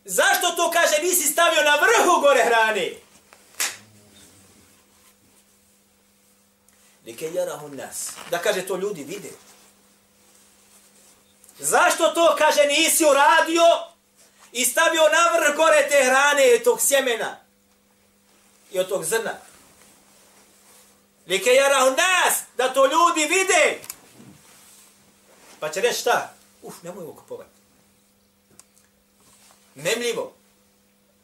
Zašto 0.06 0.52
to 0.52 0.72
kaže 0.72 1.02
nisi 1.02 1.28
stavio 1.28 1.64
na 1.64 1.76
vrhu 1.76 2.22
gore 2.22 2.44
hrane? 2.44 3.11
Like 7.06 7.34
jarahu 7.34 7.70
nas. 7.70 8.12
Da 8.30 8.38
kaže 8.38 8.68
to 8.68 8.78
ljudi 8.78 9.04
vide. 9.04 9.30
Zašto 11.60 12.08
to 12.08 12.36
kaže 12.38 12.66
nisi 12.66 13.06
uradio 13.06 13.64
i 14.52 14.66
stavio 14.66 15.02
na 15.02 15.40
vrh 15.40 15.56
gore 15.56 15.88
te 15.90 16.06
hrane 16.06 16.56
i 16.56 16.64
tog 16.64 16.82
sjemena 16.82 17.38
i 18.72 18.80
od 18.80 18.90
tog 18.90 19.06
zrna? 19.06 19.38
Like 21.28 21.50
jarahu 21.50 21.90
nas. 21.90 22.40
Da 22.58 22.74
to 22.74 22.86
ljudi 22.86 23.26
vide. 23.26 23.80
Pa 25.60 25.70
će 25.70 25.82
reći 25.82 26.00
šta? 26.00 26.34
Uf, 26.62 26.84
nemoj 26.84 27.04
ovo 27.04 27.14
kupovati. 27.14 27.50
Nemljivo. 29.76 30.34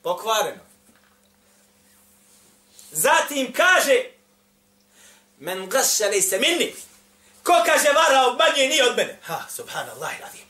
Pokvareno. 0.02 0.62
Zatim 2.92 3.54
kaže, 3.54 4.04
men 5.38 5.69
gaša 5.69 6.08
lejse 6.08 6.39
minni. 6.39 6.76
Ko 7.43 7.54
kaže 7.65 7.89
vara 7.93 8.28
obmanje 8.28 8.67
nije 8.67 8.89
od 8.89 8.97
mene. 8.97 9.19
Ha, 9.23 9.45
subhanallah 9.50 10.17
i 10.17 10.21
radim. 10.21 10.47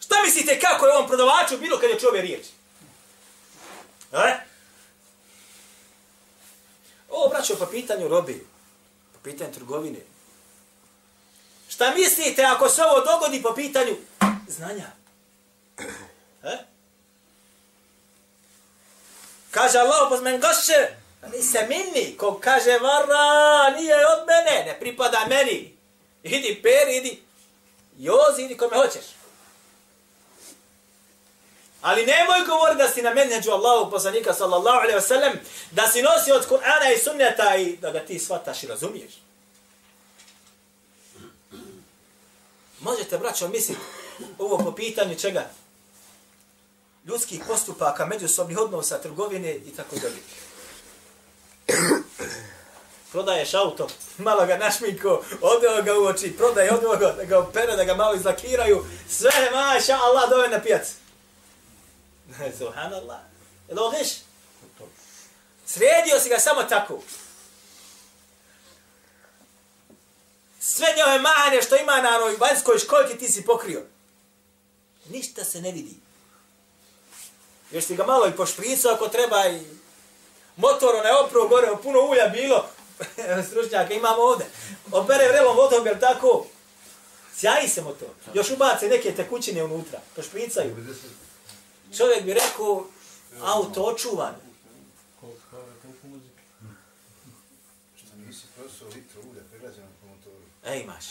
Šta 0.00 0.22
mislite 0.24 0.60
kako 0.60 0.86
je 0.86 0.96
on 0.96 1.06
prodavaču 1.06 1.58
bilo 1.58 1.78
kad 1.78 1.90
je 1.90 1.98
čuo 1.98 2.08
ove 2.08 2.20
riječi? 2.20 2.50
E? 4.12 4.36
Ovo 7.08 7.28
braćo 7.28 7.56
po 7.56 7.66
pitanju 7.66 8.08
robi, 8.08 8.46
po 9.12 9.18
pitanju 9.22 9.52
trgovine. 9.52 9.98
Šta 11.68 11.94
mislite 11.94 12.44
ako 12.44 12.68
se 12.68 12.82
ovo 12.82 13.00
dogodi 13.00 13.42
po 13.42 13.54
pitanju 13.54 13.96
znanja. 14.48 14.90
E? 16.42 16.58
Kaže 19.50 19.78
Allah, 19.78 20.08
pa 20.10 20.20
men 20.20 20.40
gaše, 20.40 20.96
nise 21.28 21.66
minni, 21.68 22.16
ko 22.16 22.40
kaže 22.42 22.78
vara, 22.78 23.70
nije 23.70 23.94
od 23.94 24.26
mene, 24.26 24.64
ne 24.64 24.80
pripada 24.80 25.26
meni. 25.28 25.76
Idi 26.22 26.60
peri, 26.62 26.96
idi, 26.96 27.22
jozi, 27.98 28.42
idi 28.42 28.56
kome 28.56 28.76
hoćeš. 28.76 29.04
Ali 31.80 32.06
nemoj 32.06 32.46
govori 32.46 32.76
da 32.76 32.88
si 32.88 33.02
na 33.02 33.14
menheđu 33.14 33.50
Allahu 33.50 33.90
poslanika 33.90 34.34
sallallahu 34.34 34.78
alaihi 34.78 34.98
wa 34.98 35.08
sallam, 35.08 35.32
da 35.70 35.88
si 35.88 36.02
nosi 36.02 36.32
od 36.32 36.48
Kur'ana 36.48 36.94
i 36.94 36.98
sunneta 36.98 37.56
i 37.56 37.76
da 37.76 37.90
ga 37.90 38.00
ti 38.00 38.18
shvataš 38.18 38.62
i 38.62 38.66
razumiješ. 38.66 39.12
Možete, 42.80 43.18
braćo, 43.18 43.48
misliti 43.48 43.80
ovo 44.38 44.58
po 44.58 44.72
pitanju 44.72 45.14
čega? 45.14 45.50
Ljudskih 47.06 47.40
postupaka, 47.48 48.06
međusobnih 48.06 48.58
odnosa, 48.58 48.98
trgovine 48.98 49.54
i 49.54 49.76
tako 49.76 49.96
dalje. 49.96 50.18
Prodaješ 53.12 53.54
auto, 53.54 53.88
malo 54.26 54.46
ga 54.46 54.56
našminko, 54.56 55.24
odveo 55.40 55.82
ga 55.82 55.98
u 55.98 56.04
oči, 56.04 56.36
prodaje, 56.36 56.74
odveo 56.74 56.96
ga, 56.96 57.12
da 57.12 57.24
ga 57.24 57.38
opere, 57.38 57.76
da 57.76 57.84
ga 57.84 57.94
malo 57.94 58.14
izlakiraju, 58.14 58.84
sve, 59.08 59.50
maša 59.52 59.98
Allah, 60.02 60.30
dove 60.30 60.48
na 60.48 60.62
pijac. 60.62 60.88
Subhanallah. 62.58 63.20
Je 63.68 63.74
li 63.74 63.80
ovo? 63.80 63.92
Sredio 65.66 66.20
si 66.20 66.28
ga 66.28 66.38
samo 66.38 66.62
tako. 66.62 67.02
Sve 70.60 70.86
njove 70.98 71.18
mahane 71.18 71.62
što 71.62 71.76
ima 71.76 72.00
na 72.00 72.16
onoj 72.16 72.36
vanjskoj 72.36 72.78
školjki 72.78 73.18
ti 73.18 73.28
si 73.28 73.44
pokrio. 73.44 73.82
Ništa 75.08 75.44
se 75.44 75.60
ne 75.60 75.72
vidi. 75.72 75.94
Još 77.70 77.84
si 77.84 77.96
ga 77.96 78.06
malo 78.06 78.26
i 78.26 78.36
pošpricao 78.36 78.92
ako 78.92 79.08
treba 79.08 79.46
i 79.46 79.60
motor 80.56 80.94
onaj 80.94 81.12
opravo 81.12 81.48
gore, 81.48 81.68
puno 81.82 82.00
ulja 82.00 82.28
bilo. 82.28 82.68
Stručnjaka 83.48 83.94
imamo 83.94 84.22
ovde. 84.22 84.44
Opere 84.92 85.28
vrelom 85.28 85.56
vodom, 85.56 85.86
jer 85.86 86.00
tako? 86.00 86.46
Sjaji 87.34 87.68
se 87.68 87.82
motor. 87.82 88.08
Još 88.34 88.50
ubace 88.50 88.88
neke 88.88 89.14
tekućine 89.14 89.64
unutra. 89.64 90.00
Pošpricaju. 90.16 90.76
Čovjek 91.96 92.24
bi 92.24 92.34
rekao, 92.34 92.84
auto 93.42 93.82
očuvan. 93.82 94.34
E, 100.64 100.80
imaš. 100.80 101.04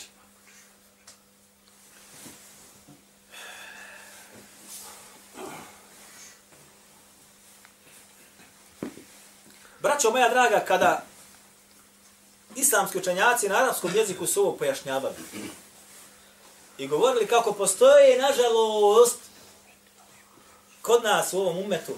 Braćo 9.82 10.10
moja 10.10 10.28
draga, 10.28 10.64
kada 10.68 11.09
islamski 12.60 12.98
učenjaci 12.98 13.48
na 13.48 13.56
arapskom 13.56 13.94
jeziku 13.94 14.26
su 14.26 14.40
ovo 14.40 14.56
pojašnjavali 14.56 15.14
i 16.78 16.86
govorili 16.86 17.26
kako 17.26 17.52
postoje, 17.52 18.18
nažalost, 18.18 19.18
kod 20.82 21.04
nas 21.04 21.32
u 21.32 21.38
ovom 21.40 21.58
umetu 21.58 21.92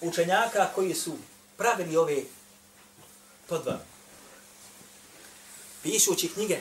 učenjaka 0.00 0.68
koji 0.74 0.94
su 0.94 1.12
pravili 1.56 1.96
ove 1.96 2.22
podvane 3.48 3.94
pišući 5.84 6.28
knjige, 6.28 6.58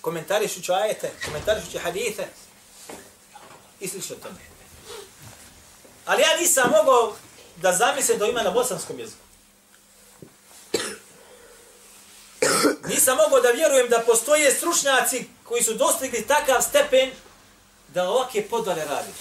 komentarišući 0.00 0.72
ajete, 0.72 1.10
komentarišući 1.24 1.78
hadite 1.78 2.28
i 3.80 3.88
slično 3.88 4.16
tome. 4.16 4.40
Ali 6.06 6.22
ja 6.22 6.36
nisam 6.40 6.70
mogao 6.70 7.14
da 7.56 7.72
zamislim 7.72 8.18
da 8.18 8.26
ima 8.26 8.42
na 8.42 8.50
bosanskom 8.50 8.98
jeziku. 8.98 9.23
Nisam 12.88 13.16
mogao 13.16 13.40
da 13.40 13.50
vjerujem 13.50 13.88
da 13.88 14.02
postoje 14.06 14.54
stručnjaci 14.54 15.26
koji 15.44 15.62
su 15.62 15.74
dostigli 15.74 16.26
takav 16.26 16.62
stepen 16.62 17.10
da 17.88 18.08
ovakve 18.08 18.48
podvale 18.48 18.84
radi. 18.84 19.12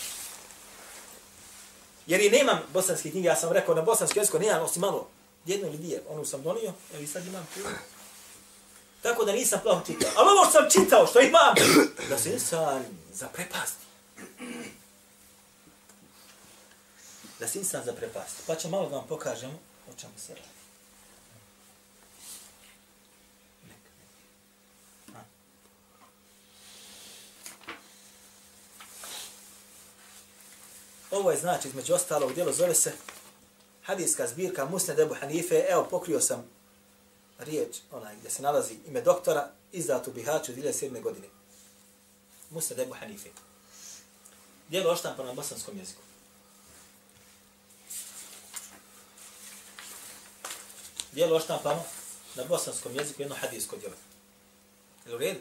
Jer 2.07 2.21
i 2.21 2.29
nemam 2.29 2.61
bosanske 2.73 3.11
knjige, 3.11 3.27
ja 3.27 3.35
sam 3.35 3.51
rekao 3.51 3.75
na 3.75 3.81
bosanskom 3.81 4.21
jeziku, 4.21 4.39
nemam 4.39 4.63
osim 4.63 4.81
malo, 4.81 5.07
jedno 5.45 5.67
ili 5.67 5.77
dvije, 5.77 6.01
onu 6.09 6.25
sam 6.25 6.43
donio, 6.43 6.73
evo 6.93 7.03
i 7.03 7.07
sad 7.07 7.27
imam 7.27 7.47
tu. 7.53 7.59
Tako 9.01 9.25
da 9.25 9.31
nisam 9.31 9.59
plaho 9.63 9.85
čitao. 9.85 10.11
Ali 10.15 10.29
ovo 10.29 10.45
što 10.45 10.51
sam 10.51 10.69
čitao, 10.69 11.07
što 11.07 11.21
imam, 11.21 11.55
da 12.09 12.17
se 12.17 12.33
insan 12.33 12.85
zaprepasti. 13.13 13.83
Da 17.39 17.47
se 17.47 17.59
insan 17.59 17.83
zaprepasti. 17.85 18.41
Pa 18.47 18.55
ćemo 18.55 18.77
malo 18.77 18.89
da 18.89 18.95
vam 18.95 19.07
pokažemo 19.07 19.59
o 19.89 19.99
čemu 20.01 20.13
se 20.27 20.33
radi. 20.33 20.52
Ovo 31.13 31.31
je 31.31 31.37
znači, 31.37 31.67
između 31.67 31.93
ostalog, 31.93 32.33
djelo 32.33 32.53
zove 32.53 32.75
se 32.75 32.91
hadijska 33.83 34.27
zbirka 34.27 34.65
Musne 34.65 34.93
Debu 34.93 35.13
Hanife. 35.13 35.65
Evo, 35.69 35.87
pokrio 35.89 36.21
sam 36.21 36.45
riječ, 37.39 37.77
onaj 37.91 38.15
gdje 38.15 38.29
se 38.29 38.41
nalazi 38.41 38.75
ime 38.87 39.01
doktora, 39.01 39.49
izdat 39.71 40.07
u 40.07 40.11
Bihaću 40.11 40.51
2007. 40.51 41.01
godine. 41.01 41.27
Musne 42.49 42.75
Debu 42.75 42.93
Hanife. 42.93 43.29
Djelo 44.69 44.91
oštampa 44.91 45.23
na 45.23 45.33
bosanskom 45.33 45.77
jeziku. 45.77 46.01
Djelo 51.11 51.35
oštampano 51.35 51.83
na 52.35 52.43
bosanskom 52.43 52.95
jeziku 52.95 53.21
jedno 53.21 53.35
hadijsko 53.35 53.77
djelo. 53.77 53.95
Je 55.05 55.15
u 55.15 55.17
redu? 55.17 55.39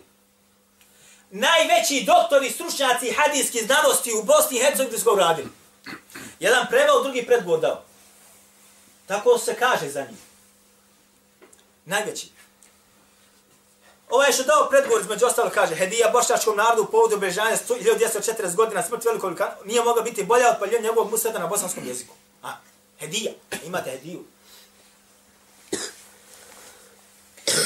Najveći 1.30 2.04
doktori, 2.06 2.50
stručnjaci 2.50 3.14
hadijske 3.16 3.58
znanosti 3.58 4.12
u 4.12 4.22
Bosni 4.22 4.58
i 4.58 4.60
Hercegovini 4.60 4.98
su 4.98 5.12
uradili. 5.12 5.61
Jedan 6.40 6.66
preveo, 6.70 7.02
drugi 7.02 7.26
predgovor 7.26 7.60
dao. 7.60 7.82
Tako 9.06 9.38
se 9.38 9.54
kaže 9.54 9.88
za 9.88 10.00
njih 10.00 10.18
najveći. 11.84 12.28
Ovaj 14.10 14.32
što 14.32 14.42
dao 14.42 14.68
predgovor 14.70 15.00
između 15.00 15.26
ostalo 15.26 15.50
kaže 15.50 15.74
Hedija 15.74 16.10
bošnjačkom 16.10 16.56
narodu 16.56 16.82
u 16.82 16.86
povodu 16.86 17.16
obrežanja 17.16 17.56
1240 17.56 18.56
godina 18.56 18.82
smrt 18.82 19.04
velikog 19.04 19.40
nije 19.64 19.84
mogla 19.84 20.02
biti 20.02 20.24
bolja 20.24 20.50
od 20.50 20.56
paljenja 20.58 20.88
njegovog 20.88 21.10
museta 21.10 21.38
na 21.38 21.46
bosanskom 21.46 21.86
jeziku. 21.86 22.14
A, 22.42 22.52
Hedija, 23.00 23.32
imate 23.64 23.90
Hediju. 23.90 24.24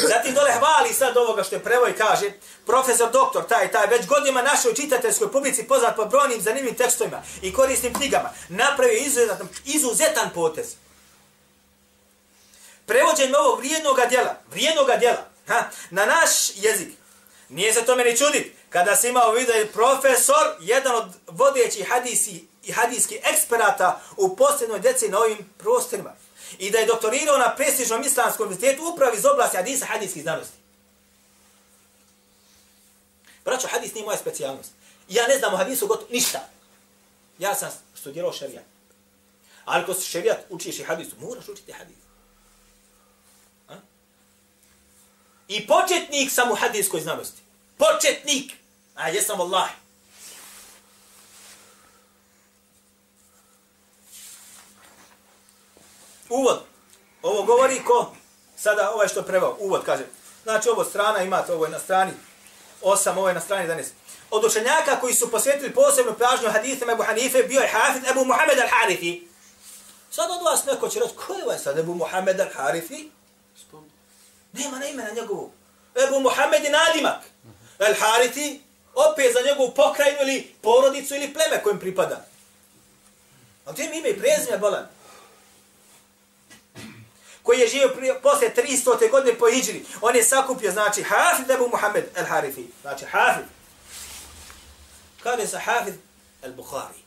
Zatim 0.08 0.34
dole 0.34 0.52
hvali 0.52 0.92
sad 0.92 1.16
ovoga 1.16 1.42
što 1.42 1.54
je 1.54 1.64
prevoj 1.64 1.96
kaže, 1.96 2.32
profesor 2.66 3.10
doktor, 3.10 3.46
taj, 3.46 3.70
taj, 3.70 3.86
već 3.86 4.06
godinama 4.06 4.42
našoj 4.42 4.74
čitateljskoj 4.74 5.32
publici 5.32 5.62
poznat 5.62 5.96
po 5.96 6.04
brojnim 6.04 6.40
zanimljivim 6.40 6.74
tekstovima 6.74 7.22
i 7.42 7.52
korisnim 7.52 7.94
knjigama, 7.94 8.30
napravio 8.48 8.98
izuzetan, 8.98 9.48
izuzetan 9.64 10.30
potez 10.34 10.74
Prevođenje 12.86 13.36
ovog 13.36 13.58
vrijednog 13.58 14.00
djela, 14.08 14.34
vrijednog 14.50 14.86
djela, 14.98 15.24
ha, 15.46 15.62
na 15.90 16.06
naš 16.06 16.30
jezik. 16.54 16.88
Nije 17.48 17.72
se 17.72 17.82
to 17.82 17.96
meni 17.96 18.16
čudit, 18.16 18.52
kada 18.70 18.96
se 18.96 19.08
imao 19.08 19.32
vidio 19.32 19.54
je 19.54 19.72
profesor, 19.72 20.46
jedan 20.60 20.94
od 20.94 21.04
vodećih 21.26 21.88
hadisi 21.88 22.44
i 22.64 22.72
hadijskih 22.72 23.18
eksperata 23.22 24.00
u 24.16 24.36
posljednoj 24.36 24.80
deci 24.80 25.08
na 25.08 25.18
ovim 25.18 25.50
prostorima. 25.58 26.14
I 26.58 26.70
da 26.70 26.78
je 26.78 26.86
doktorirao 26.86 27.38
na 27.38 27.54
prestižnom 27.56 28.02
islamskom 28.02 28.46
universitetu 28.46 28.92
upravo 28.92 29.16
iz 29.16 29.24
oblasti 29.24 29.56
hadisa 29.56 29.86
hadijskih 29.86 30.22
znanosti. 30.22 30.56
Braćo, 33.44 33.68
hadis 33.68 33.94
nije 33.94 34.04
moja 34.04 34.16
specijalnost. 34.16 34.70
Ja 35.08 35.26
ne 35.26 35.38
znam 35.38 35.54
o 35.54 35.56
hadisu 35.56 35.86
gotovo 35.86 36.08
ništa. 36.10 36.48
Ja 37.38 37.54
sam 37.54 37.70
studirao 37.94 38.32
šerijat. 38.32 38.64
Ali 39.64 39.86
ko 39.86 39.94
se 39.94 40.04
šerijat 40.04 40.38
učiš 40.50 40.78
i 40.78 40.82
hadisu, 40.84 41.16
moraš 41.20 41.48
učiti 41.48 41.72
hadis. 41.72 41.96
I 45.48 45.66
početnik 45.66 46.32
sam 46.32 46.50
u 46.50 46.54
hadijskoj 46.54 47.00
znanosti. 47.00 47.42
Početnik. 47.76 48.52
A 48.94 49.08
jesam 49.08 49.40
Allah. 49.40 49.68
Uvod. 56.28 56.60
Ovo 57.22 57.42
govori 57.42 57.84
ko? 57.84 58.12
Sada 58.56 58.90
ovaj 58.90 59.08
što 59.08 59.22
prevao. 59.22 59.56
Uvod 59.60 59.84
kaže. 59.84 60.04
Znači 60.42 60.68
ovo 60.68 60.84
strana 60.84 61.22
imate, 61.22 61.52
ovo 61.52 61.64
je 61.64 61.70
na 61.70 61.78
strani 61.78 62.12
8, 62.82 63.10
ovo 63.18 63.28
je 63.28 63.34
na 63.34 63.40
strani 63.40 63.68
11. 63.68 63.84
Od 64.30 64.44
učenjaka 64.44 65.00
koji 65.00 65.14
su 65.14 65.30
posvetili 65.30 65.74
posebnu 65.74 66.14
pažnju 66.18 66.50
hadithima 66.50 66.92
Ebu 66.92 67.02
Hanife 67.02 67.42
bio 67.42 67.60
je 67.60 67.68
Hafid 67.68 68.06
Ebu 68.10 68.24
Muhammed 68.24 68.58
al-Harifi. 68.58 69.22
Sad 70.10 70.30
od 70.30 70.42
vas 70.44 70.64
neko 70.64 70.88
će 70.88 71.00
reći, 71.00 71.14
ko 71.14 71.32
je 71.34 71.44
ovaj 71.44 71.58
sad 71.58 71.78
Ebu 71.78 71.94
Muhammed 71.94 72.40
al-Harifi? 72.40 73.08
Nema 74.52 74.78
na 74.78 74.86
imena 74.86 75.10
njegovu. 75.10 75.52
Ebu 76.06 76.20
Muhammed 76.20 76.64
je 76.64 76.70
nadimak. 76.70 77.20
Al-Harithi 77.78 78.58
opet 78.94 79.32
za 79.32 79.40
njegovu 79.48 79.74
pokrajinu 79.74 80.18
ili 80.22 80.54
porodicu 80.62 81.14
ili 81.14 81.34
pleme 81.34 81.62
kojem 81.62 81.78
pripada. 81.78 82.24
A 83.66 83.72
gdje 83.72 83.88
mi 83.88 83.98
ime 83.98 84.08
i 84.08 84.18
prezime 84.18 84.58
bolan? 84.58 84.86
Koji 87.46 87.60
je 87.60 87.68
živio 87.68 87.88
prije, 87.96 88.20
posle 88.22 88.50
300. 88.56 89.10
godine 89.10 89.38
po 89.38 89.48
Iđri. 89.48 89.84
On 90.00 90.16
je 90.16 90.24
sakupio, 90.24 90.72
znači, 90.72 91.02
Hafid 91.02 91.50
Ebu 91.50 91.68
Muhammed 91.68 92.04
el-Harifi. 92.14 92.64
Znači, 92.82 93.04
Hafid. 93.04 93.44
Kaže 95.22 95.46
se 95.46 95.58
Hafid 95.58 95.94
el-Bukhari. 96.42 97.00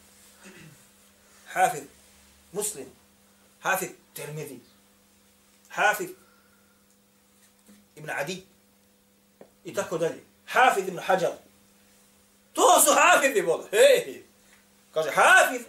Hafid 1.47 1.83
Muslim. 2.51 2.85
Hafid 3.59 3.89
Termidi. 4.13 4.59
Hafid 5.69 6.09
Ibn 7.95 8.09
Adi. 8.09 8.45
I 9.63 9.73
tako 9.73 9.97
dalje. 9.97 10.23
Hafid 10.45 10.87
Ibn 10.87 10.99
Hajar. 10.99 11.31
To 12.53 12.81
su 12.85 12.93
Hafidi, 12.93 13.41
bol. 13.41 13.63
Hej. 13.71 14.23
Kaže, 14.93 15.11
Hafid. 15.11 15.61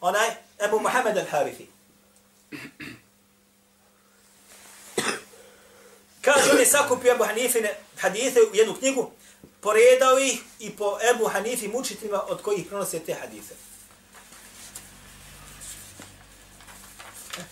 Onaj, 0.00 0.28
Ebu 0.58 0.80
Muhammed 0.80 1.16
al-Harifi. 1.16 1.66
Kaže, 6.22 6.50
on 6.50 6.58
je 6.58 6.66
sakupio 6.66 7.12
Ebu 7.12 7.24
Hanifine 7.24 7.70
hadithe 7.98 8.40
u 8.42 8.54
jednu 8.54 8.74
knjigu, 8.74 9.10
poredao 9.60 10.18
ih 10.18 10.40
i 10.58 10.70
po 10.70 10.98
Ebu 11.10 11.24
Hanifi 11.26 11.68
mučitima 11.68 12.22
od 12.22 12.42
kojih 12.42 12.66
pronose 12.66 12.98
te 13.00 13.14
hadithe. 13.14 13.54
Eh. 17.38 17.44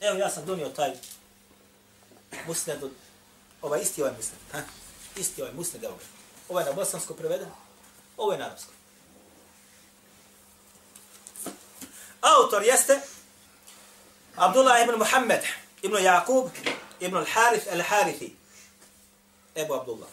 Evo 0.00 0.18
ja 0.18 0.30
sam 0.30 0.46
donio 0.46 0.68
taj 0.68 0.92
musned, 2.46 2.82
od- 2.82 2.90
ovaj 3.62 3.80
isti 3.80 4.02
ovaj 4.02 4.14
musned, 4.16 4.38
ha? 4.52 4.62
isti 5.16 5.42
ovaj 5.42 5.54
musned, 5.54 5.84
evo 5.84 5.94
ga. 5.94 6.04
Ovaj 6.48 6.64
je 6.64 6.70
na 6.70 6.72
bosansko 6.72 7.14
preveden, 7.14 7.48
ovo 8.16 8.32
je 8.32 8.38
na 8.38 8.44
arabsko. 8.46 8.72
Autor 12.22 12.62
jeste 12.62 13.00
Abdullah 14.36 14.82
ibn 14.82 14.98
Muhammed 14.98 15.42
ibn 15.82 16.02
Jakub 16.02 16.50
ibn 17.00 17.16
al-Harith 17.16 17.66
al-Harithi. 17.72 18.30
Ebu 19.56 19.74
Abdullah. 19.74 20.08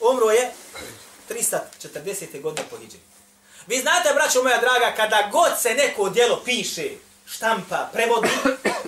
Umro 0.00 0.30
je 0.30 0.52
340. 1.28 2.40
godine 2.40 2.68
po 2.70 2.76
Hidži. 2.78 2.98
Vi 3.66 3.78
znate, 3.78 4.14
braćo 4.14 4.42
moja 4.42 4.60
draga, 4.60 4.92
kada 4.96 5.28
god 5.32 5.52
se 5.60 5.74
neko 5.74 6.10
djelo 6.10 6.42
piše, 6.44 6.90
štampa, 7.26 7.88
prevodi, 7.92 8.28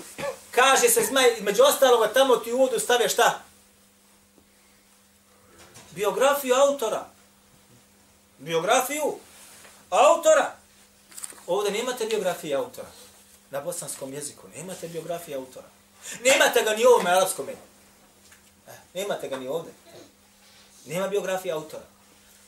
kaže 0.57 0.89
se, 0.89 1.05
zmaj, 1.05 1.37
među 1.41 1.63
ostaloga, 1.63 2.13
tamo 2.13 2.37
ti 2.37 2.53
u 2.53 2.57
uvodu 2.57 2.79
stave 2.79 3.09
šta? 3.09 3.43
Biografiju 5.91 6.55
autora. 6.55 7.07
Biografiju 8.39 9.19
autora. 9.91 10.57
Ovdje 11.47 11.73
nemate 11.73 12.07
biografije 12.07 12.57
autora. 12.57 12.89
Na 13.51 13.61
bosanskom 13.61 14.13
jeziku 14.13 14.49
nemate 14.57 14.89
biografije 14.89 15.37
autora. 15.37 15.67
Nemate 16.25 16.63
ga 16.63 16.71
ni 16.71 16.87
u 16.87 16.89
ovom 16.89 17.07
arabskom. 17.07 17.49
Eh, 17.49 18.73
nemate 18.95 19.29
ga 19.29 19.37
ni 19.37 19.49
ovdje. 19.49 19.73
Nema 20.87 21.09
biografije 21.09 21.53
autora. 21.53 21.85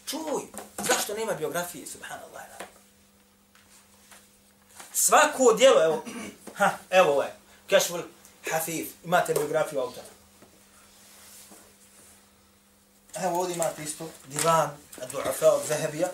Čuj, 0.06 0.42
zašto 0.78 1.14
nema 1.14 1.34
biografije? 1.34 1.86
Subhanallah. 1.86 2.42
Svako 4.92 5.52
dijelo, 5.52 5.84
evo, 5.84 6.04
ha, 6.58 6.70
evo 6.90 7.12
ovaj, 7.12 7.26
je, 7.26 7.34
Kešvul 7.66 8.02
Hafif, 8.50 8.88
imate 9.04 9.34
biografiju 9.34 9.80
autora. 9.80 10.06
Evo 13.24 13.40
ovdje 13.40 13.54
imate 13.54 13.82
isto 13.82 14.08
divan 14.26 14.70
Du'afa 15.12 15.46
od 15.46 15.66
Zahebija. 15.68 16.08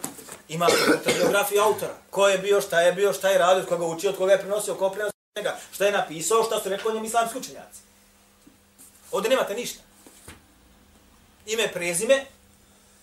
Imate 0.49 0.75
biografiju 1.19 1.63
autora. 1.63 1.95
Ko 2.11 2.29
je 2.29 2.39
bio, 2.39 2.61
šta 2.61 2.81
je 2.81 2.93
bio, 2.93 3.13
šta 3.13 3.29
je 3.29 3.39
radio, 3.39 3.63
od 3.63 3.69
koga 3.69 3.87
učio, 3.87 4.11
od 4.11 4.17
koga 4.17 4.33
je 4.33 4.39
prenosio, 4.39 4.75
ko 4.75 4.91
prenosio 4.91 5.13
njega, 5.37 5.57
šta 5.73 5.85
je 5.85 5.93
napisao, 5.93 6.45
šta 6.45 6.61
su 6.61 6.69
rekli 6.69 6.91
o 6.91 6.95
njem 6.95 7.05
islamski 7.05 7.39
učenjaci. 7.39 7.81
Ovdje 9.13 9.31
nemate 9.31 9.55
ništa. 9.55 9.83
Ime, 11.47 11.73
prezime, 11.73 12.27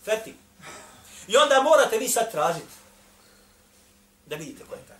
feti. 0.05 0.35
I 1.27 1.37
onda 1.37 1.61
morate 1.61 1.97
vi 1.97 2.09
sad 2.09 2.31
tražiti 2.31 2.73
da 4.25 4.35
vidite 4.35 4.63
ko 4.69 4.75
je 4.75 4.81
taj. 4.87 4.98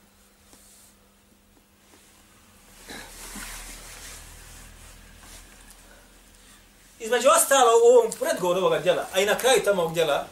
Između 6.99 7.29
ostalo 7.29 7.71
u 7.83 7.87
ovom 7.87 8.11
predgovoru 8.19 8.59
ovoga 8.59 8.79
djela, 8.79 9.07
a 9.13 9.19
i 9.19 9.25
na 9.25 9.37
kraju 9.37 9.63
tamo 9.63 9.81
ovog 9.81 9.93
djela, 9.93 10.27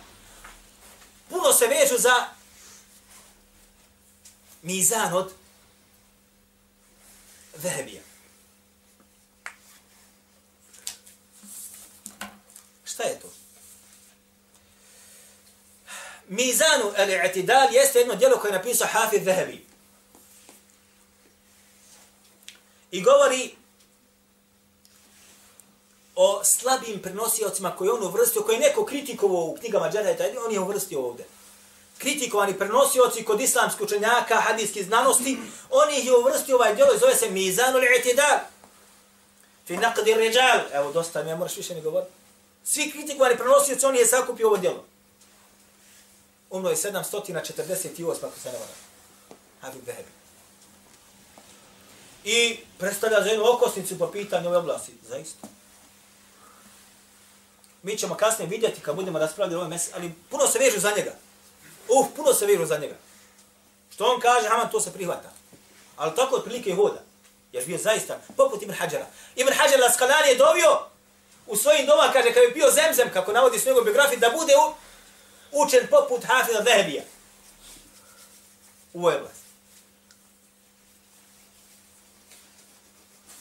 puno 1.30 1.54
se 1.54 1.68
vežu 1.68 1.98
za 1.98 2.28
mizan 4.62 5.14
od 5.14 5.34
vehebija. 7.58 8.02
Šta 12.86 13.04
je 13.04 13.20
to? 13.20 13.28
Mizanu 16.28 16.92
al-i'tidal 16.98 17.74
jeste 17.74 18.00
jedno 18.00 18.16
djelo 18.16 18.38
koje 18.38 18.50
je 18.50 18.58
napisao 18.58 18.88
Hafid 18.92 19.24
Vehebi. 19.24 19.66
I 22.92 23.02
govori 23.02 23.56
o 26.20 26.44
slabim 26.44 27.02
prenosiocima 27.02 27.76
koje 27.76 27.92
on 27.92 28.04
uvrstio, 28.04 28.42
koje 28.42 28.60
neko 28.60 28.86
kritikovao 28.86 29.46
u 29.46 29.58
knjigama 29.60 29.92
Džarajta, 29.92 30.24
on 30.46 30.52
je 30.52 30.60
uvrstio 30.60 31.06
ovdje. 31.06 31.26
Kritikovani 31.98 32.58
prenosioci 32.58 33.26
kod 33.26 33.42
islamskih 33.42 33.82
učenjaka, 33.82 34.36
hadijskih 34.36 34.86
znanosti, 34.86 35.38
on 35.70 35.90
ih 35.94 36.06
je 36.06 36.18
uvrstio 36.18 36.56
ovaj 36.56 36.76
djelo 36.76 36.94
i 36.94 37.00
zove 37.00 37.16
se 37.16 37.30
Mizanul 37.30 37.82
i'tidal. 37.82 38.40
Fi 39.68 39.78
naqdi 39.78 40.18
rijal. 40.18 40.60
Evo, 40.74 40.92
dosta 40.92 41.24
mi, 41.24 41.30
ja 41.30 41.36
moraš 41.36 41.58
više 41.58 41.76
ne 41.76 41.82
govoriti. 41.82 42.12
Svi 42.64 42.92
kritikovani 42.92 43.38
prenosioci, 43.38 43.86
on 43.86 43.96
je 43.96 44.06
sakupio 44.06 44.48
ovo 44.48 44.58
djelo. 44.58 44.86
Umro 46.50 46.70
je 46.70 46.76
748, 46.76 48.26
ako 48.26 48.40
se 48.40 48.52
ne 48.52 48.60
vada. 48.60 48.74
Habib 49.62 49.86
Zahebi. 49.86 50.10
I 52.24 52.58
predstavlja 52.78 53.22
za 53.22 53.30
jednu 53.30 53.46
okosnicu 53.50 53.98
po 54.00 54.08
pitanju 54.08 54.48
ove 54.48 54.58
oblasti. 54.58 54.92
Zaista. 55.10 55.57
Mi 57.84 57.98
ćemo 57.98 58.16
kasnije 58.16 58.50
vidjeti 58.50 58.82
kad 58.82 58.96
budemo 58.96 59.20
raspravljali 59.20 59.56
ove 59.56 59.62
ovome 59.62 59.80
ali 59.96 60.14
puno 60.30 60.48
se 60.48 60.60
vežu 60.60 60.80
za 60.80 60.92
njega. 60.98 61.12
Uf, 61.88 62.08
puno 62.16 62.34
se 62.34 62.46
vežu 62.46 62.66
za 62.66 62.78
njega. 62.78 62.96
Što 63.94 64.06
on 64.06 64.20
kaže, 64.20 64.48
Haman 64.48 64.72
to 64.72 64.82
se 64.82 64.94
prihvata. 64.94 65.32
Ali 65.98 66.16
tako 66.16 66.36
otprilike 66.36 66.70
i 66.70 66.76
hoda. 66.76 67.02
Jer 67.52 67.66
bio 67.66 67.78
zaista, 67.78 68.20
poput 68.38 68.62
Ibn 68.62 68.74
Hajara. 68.74 69.06
Ibn 69.36 69.54
Hajar 69.54 69.80
Laskalani 69.80 70.30
je 70.30 70.36
dovio 70.36 70.80
u 71.48 71.56
svojim 71.56 71.86
doma, 71.86 72.10
kaže, 72.14 72.34
kad 72.34 72.44
je 72.44 72.50
bio 72.50 72.72
zemzem, 72.72 73.14
kako 73.14 73.32
navodi 73.32 73.58
u 73.58 73.68
njegov 73.68 73.84
biografiji, 73.84 74.20
da 74.20 74.30
bude 74.30 74.54
u, 74.56 74.74
učen 75.64 75.88
poput 75.90 76.24
Hafida 76.24 76.64
Zahebija. 76.64 77.04
U 78.94 79.00
ovoj 79.00 79.16
oblasti. 79.16 79.48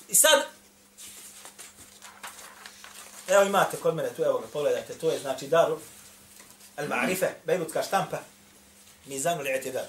I 0.09 0.15
sad, 0.15 0.47
evo 3.29 3.43
imate 3.43 3.77
kod 3.77 3.95
mene, 3.95 4.09
tu 4.17 4.23
evo 4.23 4.39
ga, 4.39 4.47
pogledajte, 4.47 4.95
to 4.95 5.11
je 5.11 5.19
znači 5.19 5.47
daru 5.47 5.79
al-ma'rife, 6.77 7.29
bejrutska 7.45 7.83
štampa, 7.83 8.19
mizanu 9.07 9.43
li'tidal. 9.43 9.85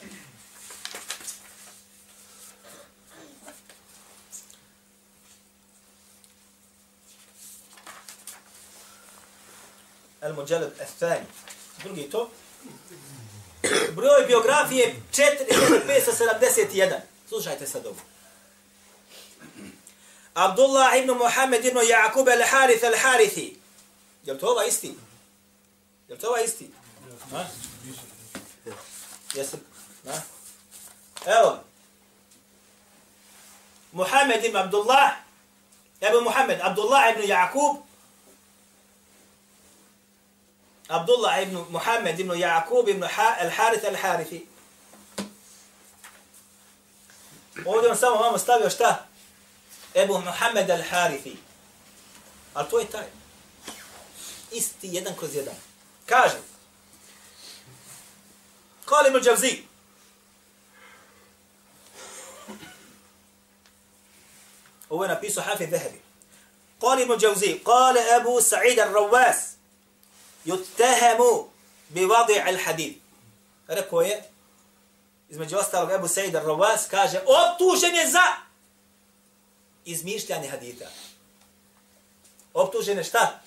Al-Mujalad 10.22 10.72
al-Thani. 10.80 11.26
Drugi 11.84 12.10
to. 12.10 12.30
Broj 13.92 14.26
biografije 14.28 14.96
4571. 15.12 17.00
Slušajte 17.28 17.68
sad 17.68 17.86
ovo. 17.86 17.98
Abdullah 20.38 20.94
ibn 20.98 21.18
Muhammed 21.18 21.66
ibn 21.66 21.82
Jakub 21.82 22.30
al-Harith 22.30 22.84
al-Harithi. 22.84 23.58
Je 24.24 24.34
li 24.34 24.40
to 24.40 24.48
ova 24.48 24.66
isti? 24.70 24.94
Je 26.08 26.14
li 26.14 26.20
to 26.20 26.28
ova 26.30 26.42
isti? 26.46 26.70
Ha? 27.32 27.42
Jesi? 29.34 29.58
Ha? 30.06 30.22
Evo. 31.26 31.60
Muhammed 33.92 34.46
ibn 34.46 34.58
Abdullah. 34.58 35.16
Ebu 36.02 36.22
Muhammed, 36.22 36.62
Abdullah 36.62 37.10
ibn 37.10 37.26
Jakub. 37.26 37.82
Abdullah 40.90 41.42
ibn 41.42 41.66
Muhammed 41.74 42.20
ibn 42.20 42.38
Jakub 42.38 42.88
ibn 42.88 43.04
al-Harith 43.04 43.86
al-Harithi. 43.86 44.46
Ovdje 47.66 47.90
on 47.90 47.98
samo 47.98 48.16
vamo 48.16 48.38
stavio 48.38 48.70
šta? 48.70 49.07
Ebu 49.96 50.20
Muhammed 50.20 50.70
al-Harithi. 50.70 51.36
Ali 52.54 52.70
to 52.70 52.80
je 52.80 52.88
taj. 52.88 53.08
Isti 54.52 54.88
jedan 54.92 55.16
kroz 55.16 55.36
jedan. 55.36 55.56
Kaže. 56.06 56.38
Kali 58.86 59.12
mu 59.12 59.20
Džavzi. 59.20 59.64
Ovo 64.90 65.04
je 65.04 65.10
napisao 65.10 65.44
Hafid 65.44 65.70
Zahebi. 65.70 66.02
Kali 66.82 67.06
mu 67.06 67.18
Džavzi. 67.18 67.60
Kale 67.66 68.02
Ebu 68.18 68.42
Sa'id 68.42 68.80
al-Rawas. 68.80 69.36
Yuttehemu 70.46 71.48
bi 71.90 72.06
vadi 72.06 72.34
al-hadid. 72.34 72.94
Rekao 73.68 74.02
je, 74.02 74.24
između 75.30 75.58
ostalog 75.58 75.92
Ebu 75.92 76.08
Sa'id 76.08 76.36
al-Rawas 76.36 76.88
kaže, 76.90 77.20
optužen 77.20 77.96
je 77.96 78.08
za 78.10 78.47
izmišljanje 79.87 80.49
hadita. 80.49 80.87
Optužen 82.55 82.99
je 82.99 83.05
šta? 83.05 83.41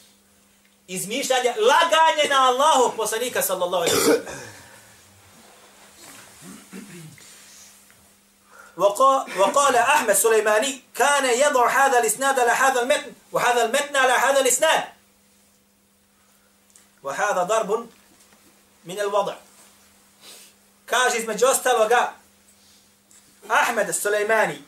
Izmišljanje, 0.87 1.49
laganje 1.49 2.29
na 2.29 2.47
Allahu 2.49 2.97
poslanika 2.97 3.41
sallallahu 3.41 3.83
alaihi 3.83 3.97
wa 3.97 4.05
sallam. 4.05 4.55
وقال 9.37 9.75
أحمد 9.75 10.13
سليماني 10.13 10.81
كان 10.95 11.25
يضع 11.25 11.67
هذا 11.69 11.99
الإسناد 11.99 12.39
على 12.39 12.51
هذا 12.51 12.81
المتن 12.81 13.13
وهذا 13.31 13.65
المتن 13.65 13.95
على 13.95 14.13
هذا 14.13 14.39
الإسناد 14.39 14.83
وهذا 17.03 17.43
ضرب 17.43 17.89
من 18.85 18.99
الوضع 18.99 19.35
kaže 20.85 21.17
između 21.17 21.45
ostaloga 21.45 22.13
Ahmed 23.49 23.95
Sulejmani 23.95 24.63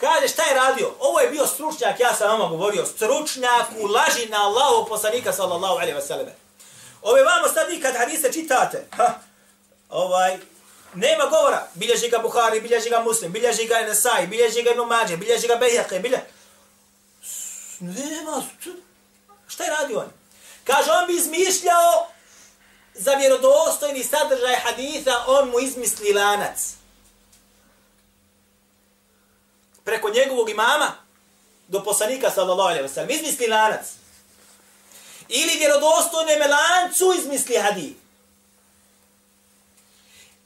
kaže 0.00 0.28
šta 0.28 0.42
je 0.42 0.54
radio? 0.54 0.94
Ovo 1.00 1.20
je 1.20 1.30
bio 1.30 1.46
stručnjak, 1.46 2.00
ja 2.00 2.14
sam 2.14 2.28
vama 2.30 2.48
govorio, 2.48 2.86
stručnjak 2.86 3.66
u 3.80 3.86
laži 3.86 4.26
na 4.28 4.44
Allahu 4.46 4.88
poslanika 4.88 5.32
sallallahu 5.32 5.74
alaihi 5.74 5.98
wa 5.98 6.06
sallam. 6.06 6.26
Ove 7.02 7.22
vamo 7.22 7.48
sad 7.54 7.68
vi 7.68 7.80
kad 7.80 7.96
hadise 7.96 8.32
čitate, 8.32 8.86
ha, 8.96 9.14
ovaj, 9.88 10.38
nema 10.94 11.24
govora, 11.24 11.68
bilježi 11.74 12.08
ga 12.08 12.18
Buhari, 12.18 12.60
bilježi 12.60 12.90
ga 12.90 13.00
Muslim, 13.00 13.32
bilježi 13.32 13.66
ga 13.66 13.78
Nesai, 13.78 14.26
bilježi 14.26 14.62
ga 14.62 14.74
Numađe, 14.74 15.16
bilježi 15.16 15.46
ga 15.46 15.56
Bejhaqe, 15.56 16.00
bilježi... 16.00 16.22
Nema, 17.80 18.42
šta 19.48 19.64
je 19.64 19.70
radio 19.70 19.98
on? 19.98 20.10
Kaže, 20.64 20.90
on 20.90 21.06
bi 21.06 21.14
izmišljao 21.16 22.06
za 22.94 23.14
vjerodostojni 23.14 24.04
sadržaj 24.04 24.54
haditha, 24.54 25.24
on 25.26 25.48
mu 25.48 25.60
izmisli 25.60 26.12
lanac. 26.12 26.79
Preko 29.90 30.10
njegovog 30.10 30.50
imama 30.50 30.92
do 31.68 31.84
poslanika, 31.84 32.30
sallallahu 32.30 32.68
alaihi 32.68 32.82
ve 32.82 32.88
sellem. 32.88 33.10
izmisli 33.10 33.46
lanac. 33.46 33.86
Ili 35.28 35.58
vjerodostojne 35.58 36.48
lancu 36.48 37.12
izmisli 37.18 37.56
hadis. 37.56 37.92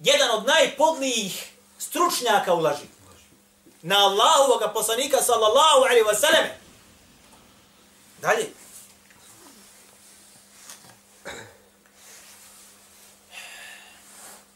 Jedan 0.01 0.31
od 0.31 0.47
najpodlijih 0.47 1.53
stručnjaka 1.79 2.55
u 2.55 2.61
laži. 2.61 2.87
Na 3.83 3.97
Allahovog 3.99 4.63
poslanika, 4.75 5.23
sallallahu 5.23 5.81
alaihi 5.85 6.05
ve 6.09 6.15
sellem. 6.15 6.47
Dalje. 8.21 8.49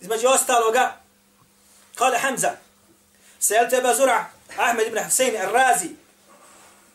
između 0.00 0.28
ostaloga, 0.28 0.96
kale 1.94 2.18
Hamza, 2.18 2.50
sel 3.38 3.70
tebe 3.70 3.94
Zura, 3.94 4.37
Ahmed 4.56 4.86
ibn 4.86 4.98
Hussein 4.98 5.34
al-Razi, 5.34 5.90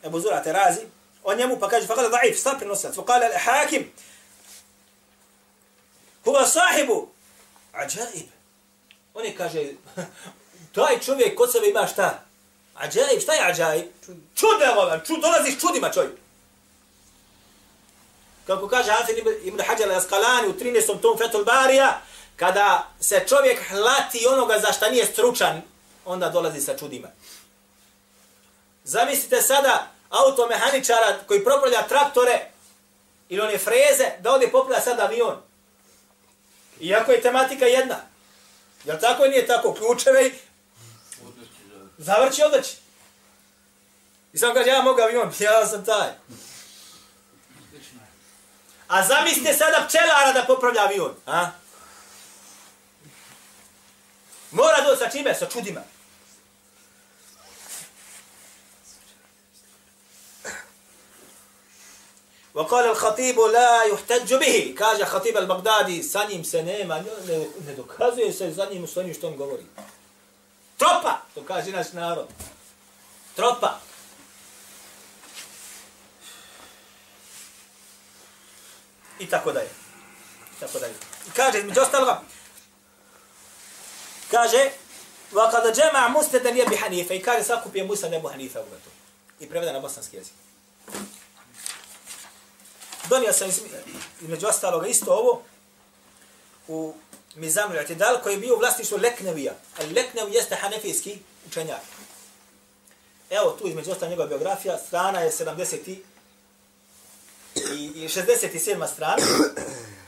Ebu 0.04 0.20
Zura 0.20 0.44
al-Razi, 0.46 0.86
on 1.24 1.38
njemu 1.38 1.60
pa 1.60 1.70
kaže, 1.70 1.88
fakada 1.88 2.10
daif, 2.10 2.42
slab 2.42 2.58
prenosilac, 2.58 2.96
fakale 2.96 3.26
al-Hakim, 3.26 3.86
huva 6.26 6.46
sahibu, 6.46 7.08
ađaib. 7.74 8.28
On 9.14 9.26
je 9.26 9.36
kaže, 9.36 9.64
taj 10.76 11.00
čovjek 11.00 11.38
kod 11.38 11.52
sebe 11.52 11.68
ima 11.70 11.88
šta? 11.88 12.24
Ađaib, 12.76 13.22
šta 13.22 13.34
je 13.34 13.48
ađaib? 13.50 13.86
Čudelovan, 14.36 15.02
čud, 15.06 15.22
dolaziš 15.22 15.60
čudima 15.60 15.92
čovjek. 15.92 16.14
Kako 18.48 18.68
kaže 18.68 18.92
Hafid 18.92 19.18
ibn 19.44 19.60
Hajar 19.60 19.90
al-Asqalani 19.90 20.48
u 20.48 20.54
13. 20.54 21.02
tom 21.02 21.18
Fethul 21.18 21.46
Barija, 21.46 22.02
kada 22.36 22.88
se 23.00 23.26
čovjek 23.30 23.60
hlati 23.70 24.28
onoga 24.28 24.60
za 24.60 24.72
šta 24.72 24.90
nije 24.90 25.06
stručan, 25.06 25.62
onda 26.06 26.30
dolazi 26.30 26.62
sa 26.62 26.78
čudima. 26.78 27.08
Zamislite 28.84 29.42
sada 29.42 29.88
automehaničara 30.10 31.20
koji 31.28 31.44
propravlja 31.44 31.88
traktore 31.88 32.48
ili 33.30 33.42
one 33.42 33.58
freze, 33.58 34.12
da 34.20 34.32
ovdje 34.32 34.52
popravlja 34.52 34.82
sad 34.82 35.00
avion. 35.00 35.42
Iako 36.80 37.12
je 37.12 37.22
tematika 37.22 37.66
jedna. 37.66 37.96
Jel 38.86 39.00
tako 39.00 39.26
nije 39.26 39.48
tako? 39.48 39.74
Ključeve 39.74 40.28
i 40.28 40.32
zavrći 41.98 42.44
odaći. 42.44 42.76
I 44.34 44.38
sam 44.38 44.54
kaže, 44.54 44.70
ja 44.70 44.82
mogu 44.82 45.02
avion, 45.02 45.34
ja 45.40 45.66
sam 45.66 45.86
taj. 45.86 46.10
A 48.88 49.04
zamislite 49.04 49.54
sada 49.54 49.86
pčelara 49.88 50.32
da 50.34 50.46
popravlja 50.48 50.82
avion. 50.82 51.16
A? 51.26 51.50
Mora 54.52 54.82
doći 54.82 55.04
sa 55.04 55.10
čime? 55.10 55.36
Sa 55.36 55.46
čudima. 55.50 55.82
وقال 62.55 62.85
الخطيب 62.85 63.41
لا 63.41 63.83
يحتج 63.83 64.35
به 64.35 64.75
كاجا 64.79 65.05
خطيب 65.05 65.37
البغدادي 65.37 66.03
sa 66.03 66.25
njim 66.25 66.45
se 66.45 66.63
nema 66.63 66.99
ne, 66.99 67.47
ne 67.67 67.75
dokazuje 67.75 68.33
se 68.33 68.53
za 68.53 68.67
njim 68.71 68.87
što 68.87 69.15
što 69.15 69.27
on 69.27 69.37
govori 69.37 69.67
tropa 70.77 71.19
to 71.35 71.43
kaže 71.43 71.71
naš 71.71 71.93
narod 71.93 72.27
tropa 73.37 73.79
i 79.19 79.27
tako 79.27 79.53
dalje 79.53 79.71
i 80.57 80.61
tako 80.61 80.79
dalje 80.79 80.95
i 81.29 81.31
kaže 81.37 81.63
među 81.63 81.81
ostaloga 81.81 82.23
kaže 84.31 84.71
wa 85.33 85.51
kada 85.51 85.83
jama 85.83 86.09
musnad 86.09 86.45
li 86.45 86.67
bi 86.71 86.77
hanifa 86.77 87.15
i 87.15 87.23
kaže 87.23 87.45
sakupio 87.45 87.87
musa 87.87 88.09
nebu 88.09 88.29
hanifa 88.29 88.61
u 88.61 88.65
to 88.65 88.91
i 89.41 89.49
preveda 89.49 89.73
na 89.73 89.81
bosanski 89.81 90.17
jezik 90.17 90.35
donio 93.10 93.34
sam 93.34 93.50
između 94.22 94.48
ostaloga 94.48 94.88
isto 94.88 95.14
ovo 95.14 95.42
u 96.68 96.94
Mizanu 97.36 97.76
I'tidal 97.76 98.22
koji 98.24 98.34
je 98.34 98.40
bio 98.40 98.56
u 98.56 98.60
vlasništvu 98.60 98.98
Leknevija. 98.98 99.54
A 99.80 99.82
Leknev 99.96 100.30
jeste 100.34 100.56
hanefijski 100.56 101.18
učenjak. 101.48 101.82
Evo 103.30 103.52
tu 103.52 103.68
između 103.68 103.92
ostalo 103.92 104.10
njegova 104.10 104.28
biografija, 104.28 104.78
strana 104.78 105.20
je 105.20 105.32
70 105.32 105.78
i, 105.88 106.04
i 107.96 108.08
67. 108.08 108.88
strana. 108.94 109.24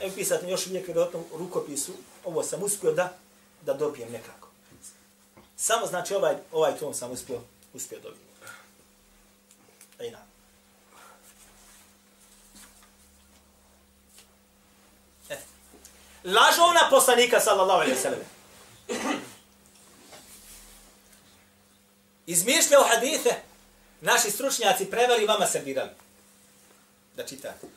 Evo 0.02 0.12
pisati 0.16 0.48
još 0.48 0.68
uvijek 0.68 0.88
vjerojatno 0.88 1.20
u 1.32 1.38
rukopisu. 1.38 1.92
Ovo 2.26 2.44
sam 2.44 2.64
uspio 2.64 2.92
da 2.92 3.18
da 3.62 3.74
dobijem 3.74 4.12
nekako. 4.12 4.48
Samo 5.58 5.86
znači 5.86 6.16
ovaj, 6.16 6.36
ovaj 6.52 6.78
tom 6.78 6.94
sam 6.94 7.12
uspio, 7.12 7.42
uspio 7.74 8.00
dobiti. 8.00 8.22
Ej 10.00 10.12
na. 10.12 10.20
E. 15.30 15.38
Lažovna 16.26 16.88
poslanika, 16.90 17.40
sallallahu 17.40 17.82
alaihi 17.82 18.02
sallam. 18.02 18.20
Izmišljao 22.26 22.84
hadithe, 22.84 23.36
naši 24.02 24.32
stručnjaci 24.32 24.86
preveli 24.86 25.26
vama 25.26 25.48
servirali. 25.48 25.90
Da 27.16 27.26
čitate. 27.26 27.68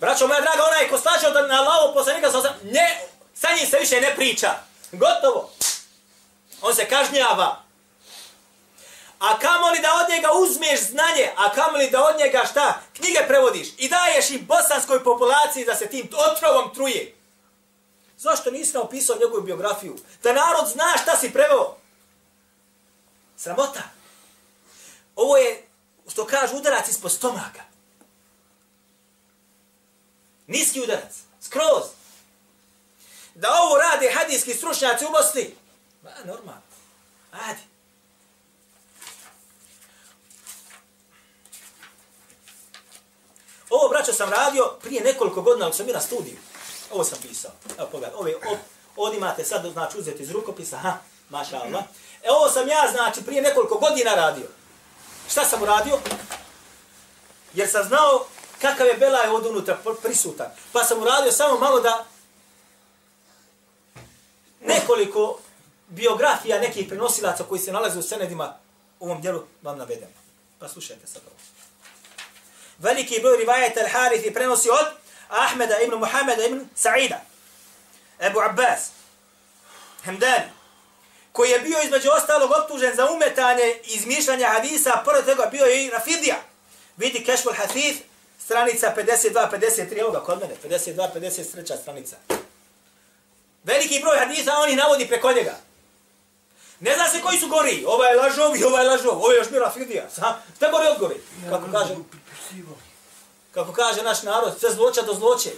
Braćo 0.00 0.26
moja 0.26 0.40
draga, 0.40 0.62
onaj 0.62 0.88
ko 0.88 0.98
slaže 0.98 1.26
od 1.26 1.48
na 1.48 1.60
Allahu 1.60 1.94
poslanika 1.94 2.30
sa 2.30 2.54
ne, 2.64 3.00
sa 3.34 3.48
njim 3.56 3.66
se 3.66 3.78
više 3.78 4.00
ne 4.00 4.14
priča. 4.16 4.54
Gotovo. 4.92 5.52
On 6.62 6.74
se 6.74 6.88
kažnjava. 6.88 7.69
A 9.20 9.38
kamo 9.38 9.70
li 9.70 9.80
da 9.80 9.88
od 9.94 10.10
njega 10.10 10.28
uzmeš 10.32 10.80
znanje, 10.90 11.32
a 11.36 11.52
kamo 11.52 11.78
li 11.78 11.90
da 11.90 12.04
od 12.04 12.18
njega 12.18 12.42
šta, 12.50 12.80
knjige 12.96 13.20
prevodiš 13.28 13.68
i 13.78 13.88
daješ 13.88 14.30
i 14.30 14.38
bosanskoj 14.38 15.04
populaciji 15.04 15.64
da 15.64 15.74
se 15.76 15.86
tim 15.86 16.08
otrovom 16.30 16.74
truje. 16.74 17.14
Zašto 18.16 18.50
nisi 18.50 18.76
napisao 18.76 19.16
njegovu 19.16 19.42
biografiju? 19.42 19.96
Da 20.22 20.32
narod 20.32 20.68
zna 20.68 20.94
šta 21.02 21.16
si 21.16 21.32
preveo. 21.32 21.76
Sramota. 23.36 23.82
Ovo 25.16 25.36
je, 25.36 25.66
što 26.12 26.26
kaže, 26.26 26.54
udarac 26.54 26.88
ispod 26.88 27.12
stomaka. 27.12 27.62
Niski 30.46 30.80
udarac. 30.80 31.16
Skroz. 31.40 31.84
Da 33.34 33.48
ovo 33.62 33.78
rade 33.78 34.12
hadijski 34.14 34.54
stručnjaci 34.54 35.04
u 35.04 35.10
Bosni, 35.10 35.54
Ma, 36.02 36.10
normalno. 36.24 36.62
Ajde. 37.32 37.69
Ovo, 43.70 43.88
braćo, 43.88 44.12
sam 44.12 44.30
radio 44.30 44.72
prije 44.82 45.04
nekoliko 45.04 45.42
godina, 45.42 45.64
ali 45.66 45.74
sam 45.74 45.86
bio 45.86 45.94
na 45.94 46.00
studiju. 46.00 46.36
Ovo 46.90 47.04
sam 47.04 47.18
pisao. 47.22 47.50
Evo, 47.78 47.88
pogledaj. 47.92 48.16
Ove, 48.16 48.34
o, 48.34 48.56
ovdje 48.96 49.16
imate 49.16 49.44
sad, 49.44 49.66
znači, 49.72 49.98
uzeti 49.98 50.22
iz 50.22 50.30
rukopisa. 50.30 50.78
Ha, 50.78 50.98
maša 51.28 51.56
Allah. 51.56 51.84
E, 52.22 52.30
ovo 52.30 52.50
sam 52.50 52.68
ja, 52.68 52.88
znači, 52.92 53.22
prije 53.22 53.42
nekoliko 53.42 53.78
godina 53.78 54.14
radio. 54.14 54.46
Šta 55.30 55.44
sam 55.44 55.62
uradio? 55.62 55.98
Jer 57.54 57.68
sam 57.70 57.84
znao 57.84 58.24
kakav 58.60 58.86
je 58.86 58.94
Belaj 58.94 59.28
od 59.28 59.46
unutra 59.46 59.78
prisutan. 60.02 60.46
Pa 60.72 60.84
sam 60.84 61.02
uradio 61.02 61.32
samo 61.32 61.58
malo 61.58 61.80
da 61.80 62.06
nekoliko 64.60 65.38
biografija 65.88 66.60
nekih 66.60 66.88
prenosilaca 66.88 67.44
koji 67.44 67.60
se 67.60 67.72
nalaze 67.72 67.98
u 67.98 68.02
senedima 68.02 68.56
u 69.00 69.04
ovom 69.04 69.20
dijelu 69.20 69.42
vam 69.62 69.78
navedem. 69.78 70.08
Pa 70.58 70.68
slušajte 70.68 71.06
sad 71.06 71.22
ovo. 71.26 71.59
Veliki 72.80 73.20
broj 73.20 73.36
rivajeta 73.36 73.80
al-Harithi 73.80 74.34
prenosi 74.34 74.70
od 74.70 74.86
Ahmeda 75.28 75.80
ibn 75.80 75.94
Muhammeda 75.94 76.44
ibn 76.44 76.68
Sa'ida, 76.76 77.20
Ebu 78.20 78.40
Abbas, 78.40 78.90
Hemdani, 80.04 80.50
koji 81.32 81.50
je 81.50 81.58
bio 81.60 81.78
između 81.84 82.08
ostalog 82.10 82.50
optužen 82.50 82.96
za 82.96 83.10
umetanje 83.10 83.74
izmišljanja 83.84 84.48
hadisa, 84.48 85.02
pored 85.04 85.24
toga 85.24 85.46
bio 85.46 85.64
je 85.64 85.84
i 85.84 85.90
Rafidija. 85.90 86.36
Vidi 86.96 87.24
Kešful 87.24 87.52
Hathith, 87.52 88.00
stranica 88.44 88.94
52-53, 88.96 90.00
evo 90.00 90.10
ga 90.10 90.20
kod 90.20 90.40
mene, 90.40 90.54
52-53 90.64 91.82
stranica. 91.82 92.16
Veliki 93.64 94.00
broj 94.00 94.18
hadisa, 94.18 94.52
on 94.56 94.70
ih 94.70 94.76
navodi 94.76 95.08
preko 95.08 95.32
njega. 95.32 95.56
Ne 96.80 96.94
zna 96.94 97.08
se 97.08 97.20
koji 97.22 97.38
su 97.38 97.48
gori, 97.48 97.84
ova 97.86 98.06
je 98.06 98.16
lažov 98.16 98.56
i 98.56 98.64
ova 98.64 98.80
je 98.80 98.88
lažov, 98.88 99.12
ovo 99.12 99.32
je 99.32 99.36
još 99.36 99.50
bio 99.50 99.60
Rafidija. 99.60 100.08
Šta 100.56 100.70
gori 100.70 100.86
od 100.86 100.98
gori? 100.98 101.20
Kako 101.50 101.66
kaže, 101.72 101.94
kako 103.54 103.72
kaže 103.72 104.02
naš 104.02 104.22
narod, 104.22 104.60
sve 104.60 104.70
zloča 104.70 105.02
do 105.02 105.14
zloće. 105.14 105.50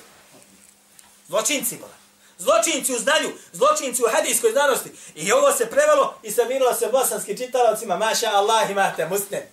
Zločinci, 1.28 1.76
bola. 1.76 1.92
Zločinci 2.38 2.94
u 2.94 2.98
znanju, 2.98 3.30
zločinci 3.52 4.02
u 4.02 4.08
hadijskoj 4.12 4.50
znanosti. 4.52 4.92
I 5.14 5.32
ovo 5.32 5.52
se 5.52 5.70
prevelo 5.70 6.14
i 6.22 6.30
serviralo 6.30 6.74
se 6.74 6.88
bosanskim 6.92 7.36
čitalavcima. 7.36 7.96
Maša 7.96 8.30
Allah 8.32 8.70
imate 8.70 9.06
musne. 9.06 9.48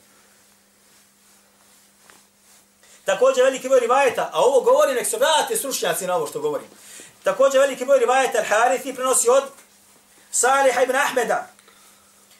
Također 3.05 3.43
veliki 3.43 3.69
broj 3.69 3.79
rivajeta, 3.79 4.29
a 4.33 4.39
ovo 4.41 4.61
govori, 4.61 4.93
nek 4.93 5.07
se 5.07 5.17
vrate 5.17 5.55
stručnjaci 5.55 6.07
na 6.07 6.15
ovo 6.15 6.27
što 6.27 6.39
govorim. 6.39 6.67
Također 7.23 7.61
veliki 7.61 7.85
broj 7.85 7.99
rivajeta 7.99 8.43
Al-Harithi 8.43 8.95
prenosi 8.95 9.29
od 9.29 9.43
Salih 10.31 10.75
ibn 10.83 10.95
Ahmeda, 10.95 11.47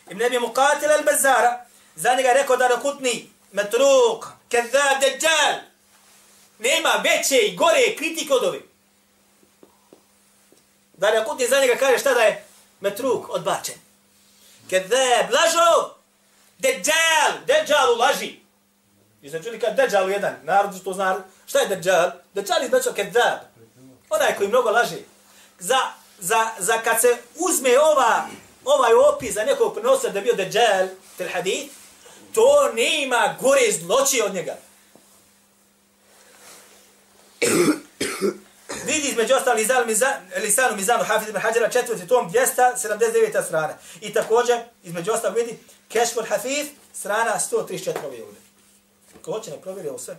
ibn 0.09 0.23
Abi 0.23 0.37
Muqatil 0.37 0.89
al-Bazzara, 0.89 1.57
za 1.95 2.13
njega 2.13 2.29
rekao 2.33 2.57
da 2.57 2.67
rakutni, 2.67 3.31
metruk, 3.51 4.25
kezab, 4.49 5.01
deđal, 5.01 5.53
nema 6.59 6.89
veće 7.03 7.37
i 7.37 7.55
gore 7.55 7.95
kritike 7.97 8.33
od 8.33 8.43
ove. 8.43 8.59
Da 10.97 11.09
rakutni 11.09 11.47
za 11.47 11.59
njega 11.59 11.75
kaže 11.75 11.97
šta 11.97 12.13
da 12.13 12.21
je 12.21 12.45
metruk 12.81 13.29
odbačen. 13.29 13.75
Kezab, 14.69 15.31
lažo, 15.31 15.95
deđal, 16.57 17.31
deđal 17.47 17.93
u 17.93 17.97
laži. 17.97 18.39
I 19.21 19.29
sam 19.29 19.43
čuli 19.43 19.59
kad 19.59 19.75
deđal 19.75 20.05
u 20.05 20.09
jedan, 20.09 20.35
narod 20.43 20.83
to 20.83 20.93
zna, 20.93 21.23
šta 21.45 21.59
je 21.59 21.67
deđal? 21.67 22.11
Deđal 22.33 22.61
je 22.61 22.69
znači 22.69 22.89
kezab, 22.95 23.39
onaj 24.09 24.35
koji 24.35 24.49
mnogo 24.49 24.69
laže. 24.69 24.97
Za 25.59 25.79
za, 26.19 26.47
za 26.59 26.77
kad 26.77 27.01
se 27.01 27.17
uzme 27.35 27.79
ova, 27.79 28.27
ovaj 28.65 28.93
opis 28.93 29.33
za 29.33 29.43
nekog 29.43 29.73
prenosa 29.73 30.09
da 30.09 30.21
bio 30.21 30.33
Dajjal, 30.33 30.87
tel 31.17 31.27
hadith, 31.33 31.73
to 32.33 32.71
nema 32.73 33.35
gore 33.41 33.71
zloće 33.71 34.23
od 34.23 34.33
njega. 34.33 34.57
Vidi 38.85 39.07
između 39.07 39.33
ostali 39.35 39.61
Lizanu 39.61 39.85
Mizanu, 39.85 40.15
Lisanu 40.41 40.75
Mizanu 40.75 41.03
Hafiz 41.03 41.29
ibn 41.29 41.39
Hađara, 41.39 41.69
četvrti 41.69 42.07
tom, 42.07 42.31
279. 42.31 43.45
strana. 43.45 43.73
I 44.01 44.13
također, 44.13 44.59
između 44.83 45.11
ostalo 45.11 45.35
vidi, 45.35 45.59
Kešfur 45.89 46.27
Hafiz, 46.29 46.67
strana 46.93 47.39
134. 47.51 47.97
ovdje. 48.05 48.41
Ko 49.21 49.31
hoće 49.31 49.51
ne 49.51 49.61
provjeri 49.61 49.89
ovo 49.89 49.99
sve. 49.99 50.17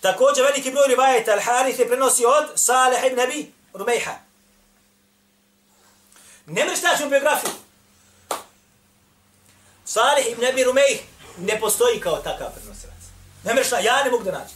Također, 0.00 0.44
veliki 0.44 0.70
broj 0.70 0.88
rivajeta, 0.88 1.32
Al-Harith 1.32 1.80
je 1.80 1.88
prenosi 1.88 2.24
od 2.24 2.44
Salih 2.54 2.98
ibn 3.06 3.20
Abi, 3.20 3.52
Rumejha. 3.74 4.14
Ne 6.46 6.64
mreš 6.64 6.82
naći 6.82 7.04
u 7.04 7.08
biografiju. 7.08 7.50
Salih 9.88 10.32
ibn 10.32 10.44
Abi 10.44 10.64
Rumejh 10.64 11.00
ne 11.38 11.60
postoji 11.60 12.00
kao 12.00 12.16
takav 12.16 12.48
prenosilac. 12.54 13.02
Ne 13.44 13.54
mreš 13.54 13.72
ja 13.82 14.04
ne 14.04 14.10
mogu 14.10 14.24
da 14.24 14.32
naći. 14.32 14.54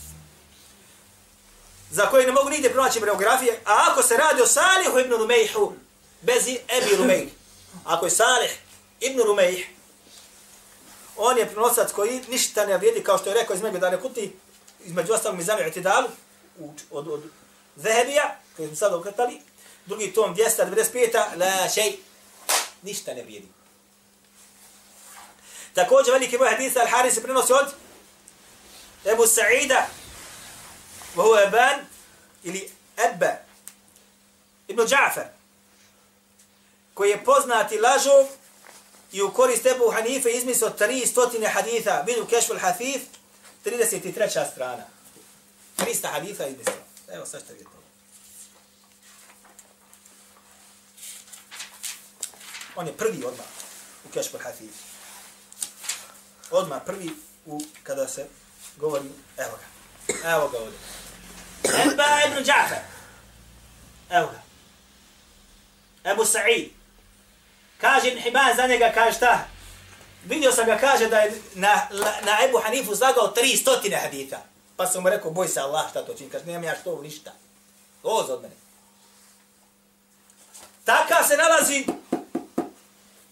Za 1.90 2.06
koje 2.06 2.26
ne 2.26 2.32
mogu 2.32 2.50
nigdje 2.50 2.72
pronaći 2.72 3.00
biografije, 3.00 3.60
a 3.64 3.86
ako 3.90 4.02
se 4.02 4.16
radi 4.16 4.42
o 4.42 4.46
Salihu 4.46 4.98
ibn 4.98 5.12
Rumejhu, 5.12 5.72
bez 6.20 6.48
Ebi 6.48 6.96
Rumejh, 6.98 7.28
ako 7.84 8.06
je 8.06 8.10
Salih 8.10 8.58
ibn 9.00 9.20
Rumejh, 9.22 9.66
on 11.16 11.38
je 11.38 11.46
prenosac 11.46 11.92
koji 11.92 12.20
ništa 12.28 12.66
ne 12.66 12.76
vrijedi, 12.78 13.04
kao 13.04 13.18
što 13.18 13.30
je 13.30 13.34
rekao 13.34 13.56
između 13.56 13.78
Dane 13.78 14.00
kuti, 14.00 14.32
između 14.84 15.12
ostalog 15.12 15.38
mi 15.38 15.44
zamiju 15.44 15.68
itidalu, 15.68 16.08
od, 16.90 17.08
od 17.08 17.22
Zehebija, 17.76 18.36
koji 18.56 18.68
smo 18.68 18.76
sad 18.76 18.94
okretali, 18.94 19.40
drugi 19.86 20.12
tom 20.12 20.36
295. 20.36 21.36
La 21.36 21.68
šej, 21.68 21.96
ništa 22.82 23.14
ne 23.14 23.22
vrijedi. 23.22 23.61
Također 25.74 26.12
veliki 26.12 26.38
broj 26.38 26.50
hadisa 26.50 26.80
Al-Haris 26.80 27.14
se 27.14 27.22
prenosi 27.22 27.52
od 27.52 27.74
Ebu 29.04 29.22
Sa'ida, 29.22 29.82
Vahu 31.14 31.36
Eban, 31.46 31.80
ili 32.42 32.70
Ebbe, 32.96 33.38
Ibn 34.68 34.82
Džafer, 34.82 35.26
koji 36.94 37.10
je 37.10 37.24
poznati 37.24 37.78
lažov 37.78 38.26
i 39.12 39.22
u 39.22 39.32
korist 39.32 39.66
Ebu 39.66 39.90
Hanife 39.90 40.30
izmislio 40.30 40.70
300 40.78 41.52
haditha, 41.52 42.04
vidu 42.06 42.26
Kešful 42.26 42.58
Hathif, 42.58 43.02
33. 43.64 44.52
strana. 44.52 44.84
300 45.76 46.06
haditha 46.12 46.46
izmislio. 46.46 46.82
Evo, 47.08 47.26
sad 47.26 47.40
ćete 47.40 47.52
vidjeti. 47.52 47.72
On 52.76 52.86
je 52.86 52.92
prvi 52.92 53.24
odmah 53.24 53.46
u 54.04 54.12
Kešful 54.12 54.40
Hafid. 54.40 54.91
Odmah 56.52 56.80
prvi 56.86 57.10
u, 57.46 57.60
kada 57.82 58.08
se 58.08 58.26
govori, 58.76 59.04
evo 59.36 59.56
ga. 59.56 59.72
Evo 60.30 60.48
ga 60.48 60.58
ovdje. 60.58 60.78
Eba 61.64 62.04
ibn 62.26 62.44
Džafer. 62.44 62.78
Evo 64.10 64.26
ga. 64.26 64.42
Ebu 66.10 66.24
Sa'id. 66.24 66.70
Kaže 67.80 68.08
Ibn 68.08 68.20
Hibban 68.20 68.56
za 68.56 68.66
njega, 68.66 68.92
kaže 68.94 69.16
šta? 69.16 69.44
Vidio 70.24 70.52
sam 70.52 70.66
ga, 70.66 70.78
kaže 70.78 71.08
da 71.08 71.18
je 71.18 71.42
na, 71.54 71.88
na 72.22 72.38
Ebu 72.48 72.58
Hanifu 72.58 72.94
zlagao 72.94 73.28
tri 73.28 73.56
stotine 73.56 73.96
haditha. 73.96 74.38
Pa 74.76 74.86
sam 74.86 75.02
mu 75.02 75.08
rekao, 75.08 75.30
boj 75.30 75.48
se 75.48 75.60
Allah 75.60 75.90
šta 75.90 76.04
to 76.04 76.14
čini. 76.14 76.30
Kaže, 76.30 76.44
nemam 76.44 76.64
ja 76.64 76.74
što 76.80 77.02
ništa. 77.02 77.32
Oz 78.02 78.30
od 78.30 78.42
mene. 78.42 78.54
Taka 80.84 81.24
se 81.24 81.36
nalazi 81.36 81.86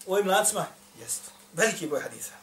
u 0.05 0.13
ovim 0.13 0.27
lancima. 0.27 0.65
Jest. 0.99 1.21
Veliki 1.53 1.87
boj 1.87 2.01
hadisa. 2.01 2.40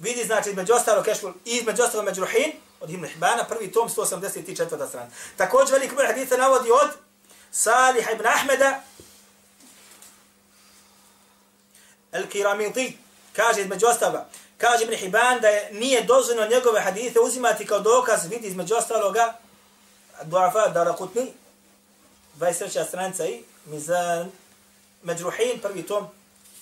Vidi, 0.00 0.24
znači, 0.24 0.50
između 0.50 0.72
ostalo 0.72 1.02
kešful, 1.02 1.32
i 1.44 1.50
između 1.56 1.82
ostalo 1.82 2.02
međruhin 2.02 2.52
od 2.80 2.90
Ibn 2.90 3.06
Hibana, 3.06 3.44
prvi 3.44 3.72
tom, 3.72 3.88
184. 3.88 4.88
strana. 4.88 5.10
Također 5.36 5.72
veliki 5.72 5.94
broj 5.94 6.06
hadisa 6.06 6.36
navodi 6.36 6.70
od 6.70 6.90
Salih 7.50 8.08
ibn 8.12 8.26
Ahmeda, 8.26 8.82
Al-Kiramiti 12.12 12.92
kaže 13.32 13.60
između 13.60 13.86
ostaloga, 13.86 14.28
kaže 14.58 14.84
Ibn 14.84 14.94
Hiban 14.96 15.40
da 15.40 15.48
je 15.48 15.72
nije 15.72 16.02
dozvoljeno 16.02 16.50
njegove 16.50 16.80
hadise 16.80 17.20
uzimati 17.20 17.66
kao 17.66 17.80
dokaz, 17.80 18.26
vidi 18.30 18.46
između 18.46 18.74
ostaloga, 18.74 19.38
Duafa 20.22 20.68
Darakutni, 20.68 21.32
23. 22.38 22.88
stranca 22.88 23.26
i 23.26 23.42
Mizan 23.64 24.30
Međruhin, 25.02 25.60
prvi 25.62 25.82
tom, 25.82 26.06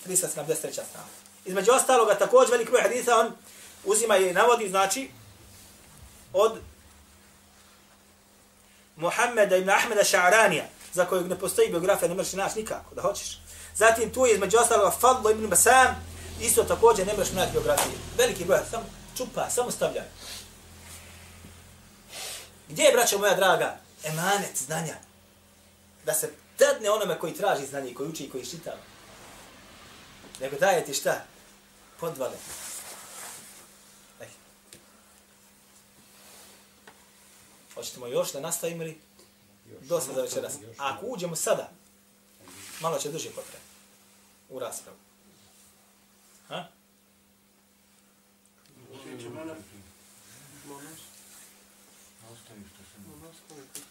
373. 0.05 0.71
strana. 0.71 1.07
Između 1.49 1.71
ostaloga, 1.71 2.15
također 2.15 2.51
veliki 2.51 2.71
broj 2.71 2.81
haditha 2.81 3.15
on 3.15 3.31
uzima 3.85 4.17
i 4.17 4.33
navodi, 4.33 4.69
znači, 4.69 5.09
od 6.33 6.59
Muhammeda 8.95 9.55
ibn 9.57 9.69
Ahmeda 9.69 10.01
Ša'ranija, 10.01 10.63
za 10.93 11.05
kojeg 11.05 11.27
ne 11.27 11.39
postoji 11.39 11.69
biografija, 11.69 12.09
ne 12.09 12.15
možeš 12.15 12.33
naći 12.33 12.59
nikako, 12.59 12.95
da 12.95 13.01
hoćeš. 13.01 13.39
Zatim 13.75 14.13
tu 14.13 14.25
je 14.25 14.33
između 14.33 14.57
ostaloga 14.57 14.91
Fadlo 14.91 15.31
ibn 15.31 15.47
Basam, 15.47 16.05
isto 16.41 16.63
također 16.63 17.07
ne 17.07 17.13
možeš 17.13 17.33
naći 17.33 17.51
biografije. 17.51 17.95
Veliki 18.17 18.45
broj, 18.45 18.59
samo 18.71 18.85
čupa, 19.17 19.49
samo 19.49 19.71
stavlja. 19.71 20.03
Gdje 22.67 22.83
je, 22.83 22.91
braćo 22.91 23.17
moja 23.17 23.35
draga, 23.35 23.77
emanet 24.03 24.57
znanja? 24.57 24.95
Da 26.05 26.13
se 26.13 26.31
dadne 26.59 26.89
onome 26.89 27.19
koji 27.19 27.33
traži 27.33 27.65
znanje, 27.65 27.93
koji 27.93 28.09
uči 28.09 28.23
i 28.23 28.29
koji 28.29 28.45
čitava. 28.45 28.81
Nego 30.41 30.57
daje 30.57 30.85
ti 30.85 30.93
šta? 30.93 31.25
Podvale. 31.99 32.37
Hoćemo 37.73 38.07
još 38.07 38.31
da 38.31 38.39
nastavimo 38.39 38.83
ili? 38.83 38.99
Dosta 39.81 40.13
za 40.13 40.21
večeras. 40.21 40.53
A 40.77 40.93
ako 40.93 41.05
uđemo 41.05 41.35
sada, 41.35 41.69
malo 42.81 42.99
će 42.99 43.11
duže 43.11 43.29
potrebe 43.29 43.57
u 44.49 44.59
raspravu. 44.59 44.97
Ha? 46.47 46.67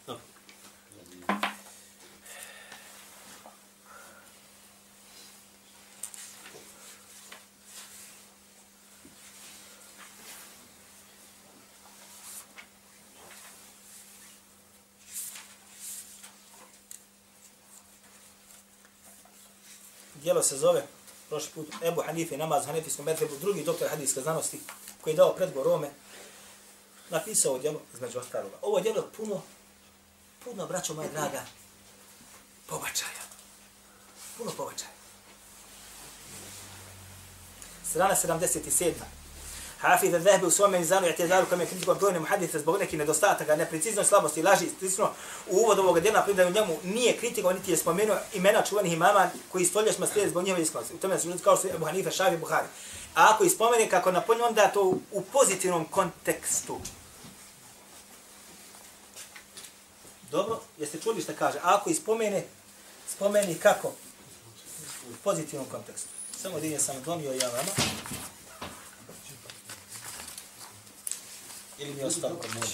Dobro. 0.07 0.28
Djelo 20.29 20.43
se 20.43 20.59
zove, 20.59 20.87
prošli 21.29 21.51
put, 21.55 21.67
Ebu 21.83 22.03
Hanife, 22.07 22.37
namaz 22.37 22.63
u 22.63 22.67
Hanefijskom 22.67 23.05
medrebu, 23.05 23.37
drugi 23.41 23.65
doktor 23.65 23.89
hadijske 23.89 24.21
znanosti, 24.21 24.61
koji 25.01 25.13
je 25.13 25.17
dao 25.17 25.35
predgo 25.35 25.63
Rome, 25.63 25.91
napisao 27.11 27.53
ovo 27.53 27.61
djelo, 27.61 27.81
između 27.95 28.19
ostaloga. 28.19 28.57
Ovo 28.63 28.81
djelo 28.81 29.09
puno, 29.17 29.43
puno, 30.45 30.67
braćo 30.67 30.95
moja 30.95 31.09
draga, 31.09 31.45
pobačaja. 32.67 33.23
Puno 34.39 34.51
pobačaja. 34.57 34.91
Strana 37.91 38.15
77. 38.15 38.93
Hafiz 39.81 40.15
al-Zahabi 40.15 40.47
u 40.47 40.51
svome 40.51 40.81
izanu 40.81 41.07
i 41.07 41.11
atjezaru 41.11 41.47
kam 41.47 41.61
je 41.61 41.67
kritikovan 41.67 41.99
brojne 41.99 42.21
muhadite 42.21 42.59
zbog 42.59 42.79
nekih 42.79 42.99
nedostataka, 42.99 43.57
nepreciznosti, 43.57 44.09
slabosti, 44.09 44.43
laži, 44.43 44.67
stisno, 44.77 45.11
u 45.51 45.57
uvodu 45.57 45.83
ovoga 45.83 46.01
djela 46.01 46.23
pridaju 46.23 46.51
njemu 46.51 46.79
nije 46.85 47.17
kritikovan, 47.17 47.57
niti 47.57 47.71
je 47.71 47.77
spomenuo 47.77 48.17
imena 48.35 48.63
čuvanih 48.63 48.93
imama 48.93 49.31
koji 49.53 49.65
stoljećima 49.65 50.07
slijede 50.07 50.31
zbog 50.31 50.45
njihove 50.45 50.63
iskrenosti. 50.63 50.95
U 50.95 50.99
tome 50.99 51.19
su 51.19 51.29
ljudi 51.29 51.43
kao 51.43 51.57
što 51.57 51.69
je 51.69 51.75
Ebu 51.75 51.85
Hanife, 51.85 52.11
Šavi, 52.11 52.37
Buhari. 52.37 52.67
A 53.15 53.31
ako 53.35 53.45
ispomene 53.45 53.89
kako 53.89 54.13
napominje, 54.13 54.45
onda 54.45 54.69
to 54.69 54.83
u 55.13 55.23
pozitivnom 55.33 55.85
kontekstu. 55.85 56.81
Dobro, 60.31 60.61
jeste 60.79 61.01
čuli 61.01 61.23
što 61.23 61.33
kaže? 61.39 61.59
A 61.59 61.75
ako 61.75 61.91
ispomene, 61.91 62.45
spomeni 63.09 63.55
kako? 63.55 63.89
U 65.11 65.15
pozitivnom 65.25 65.67
kontekstu. 65.71 66.09
Samo 66.43 66.61
dinje 66.61 66.79
sam 66.79 67.03
donio 67.03 67.33
ja 67.33 67.49
vama. 67.49 67.71
Ili 71.79 71.95
mi 71.95 72.01
je 72.01 72.07
ostalo 72.07 72.37
kod 72.37 72.51
moj. 72.55 72.69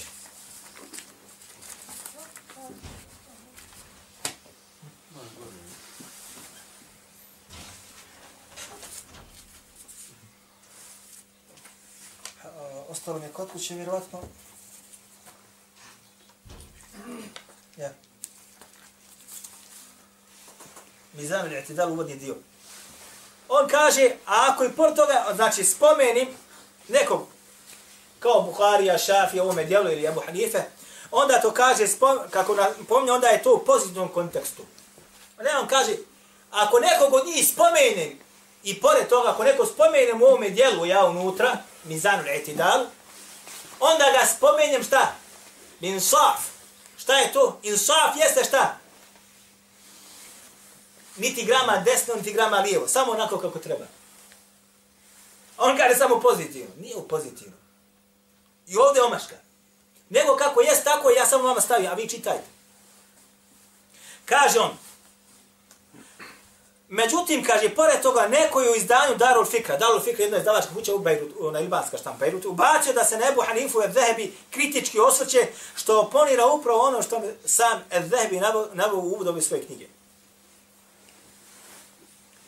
Ostalo 12.89 13.19
mi 13.19 13.25
je 13.25 13.31
kod 13.33 13.51
kuće, 13.51 13.75
vjerovatno. 13.75 14.19
Ja. 17.77 17.93
Nizam 21.13 21.45
ili 21.45 21.59
itidal 21.59 21.91
uvodni 21.91 22.15
dio. 22.15 22.35
On 23.49 23.67
kaže, 23.67 24.15
a 24.25 24.47
ako 24.49 24.63
i 24.63 24.71
por 24.71 24.95
toga, 24.95 25.25
znači 25.35 25.63
spomenim 25.63 26.27
nekog, 26.87 27.34
kao 28.25 28.41
Buharija, 28.41 28.97
Šafija, 28.97 29.43
ovome 29.43 29.63
dijelu 29.63 29.91
ili 29.91 30.07
Abu 30.07 30.21
Hanife, 30.25 30.63
onda 31.11 31.41
to 31.41 31.51
kaže, 31.51 31.87
kako 31.87 32.55
kako 32.55 32.57
pomnje, 32.87 33.11
onda 33.11 33.27
je 33.27 33.43
to 33.43 33.53
u 33.53 33.65
pozitivnom 33.65 34.09
kontekstu. 34.09 34.63
Ne 35.41 35.57
on 35.57 35.67
kaže, 35.67 35.91
ako 36.51 36.79
nekog 36.79 37.13
od 37.13 37.25
njih 37.25 37.47
spomenem, 37.47 38.19
i 38.63 38.81
pored 38.81 39.07
toga, 39.07 39.29
ako 39.29 39.43
neko 39.43 39.65
spomenem 39.65 40.21
u 40.21 40.25
ovome 40.25 40.49
dijelu 40.49 40.85
ja 40.85 41.05
unutra, 41.05 41.57
Mizan 41.83 42.19
ili 42.19 42.55
onda 43.79 44.05
ga 44.19 44.25
spomenem 44.25 44.83
šta? 44.83 45.15
Min 45.79 46.01
saf. 46.01 46.39
Šta 46.97 47.17
je 47.17 47.33
to? 47.33 47.59
Insaf 47.63 48.15
jeste 48.15 48.43
šta? 48.43 48.77
Niti 51.17 51.45
grama 51.45 51.77
desno, 51.77 52.15
niti 52.15 52.33
grama 52.33 52.57
lijevo. 52.57 52.87
Samo 52.87 53.11
onako 53.11 53.37
kako 53.37 53.59
treba. 53.59 53.85
On 55.57 55.77
kaže 55.77 55.95
samo 55.95 56.19
pozitivno. 56.19 56.71
Nije 56.79 56.95
u 56.95 57.07
pozitivno. 57.07 57.64
I 58.67 58.77
ovdje 58.77 59.03
omaška. 59.03 59.35
Nego 60.09 60.35
kako 60.35 60.61
jest 60.61 60.83
tako, 60.83 61.09
ja 61.09 61.25
samo 61.25 61.43
vama 61.43 61.61
stavim, 61.61 61.91
a 61.91 61.93
vi 61.93 62.09
čitajte. 62.09 62.45
Kaže 64.25 64.59
on, 64.59 64.77
Međutim, 66.89 67.43
kaže, 67.43 67.69
pored 67.69 68.01
toga, 68.01 68.27
neko 68.27 68.61
je 68.61 68.71
u 68.71 68.75
izdanju 68.75 69.15
Darul 69.15 69.45
Fikra, 69.45 69.77
Darul 69.77 69.99
Fikra 69.99 70.23
jedna 70.23 70.37
izdavačka 70.37 70.73
kuća 70.73 70.95
u 70.95 70.99
Bejrutu, 70.99 71.51
na 71.51 71.59
Ilbanska 71.59 71.97
štampa 71.97 72.19
Bejrutu, 72.19 72.49
ubacio 72.49 72.93
da 72.93 73.03
se 73.03 73.17
Nebu 73.17 73.41
Hanifu 73.41 73.81
Edzehebi 73.81 74.33
kritički 74.51 74.99
osvrće, 74.99 75.47
što 75.75 76.01
oponira 76.01 76.45
upravo 76.45 76.79
ono 76.79 77.01
što 77.01 77.21
sam 77.45 77.83
Edzehebi 77.91 78.39
nabao 78.73 78.99
u 78.99 79.13
uvodovi 79.13 79.41
svoje 79.41 79.65
knjige. 79.65 79.87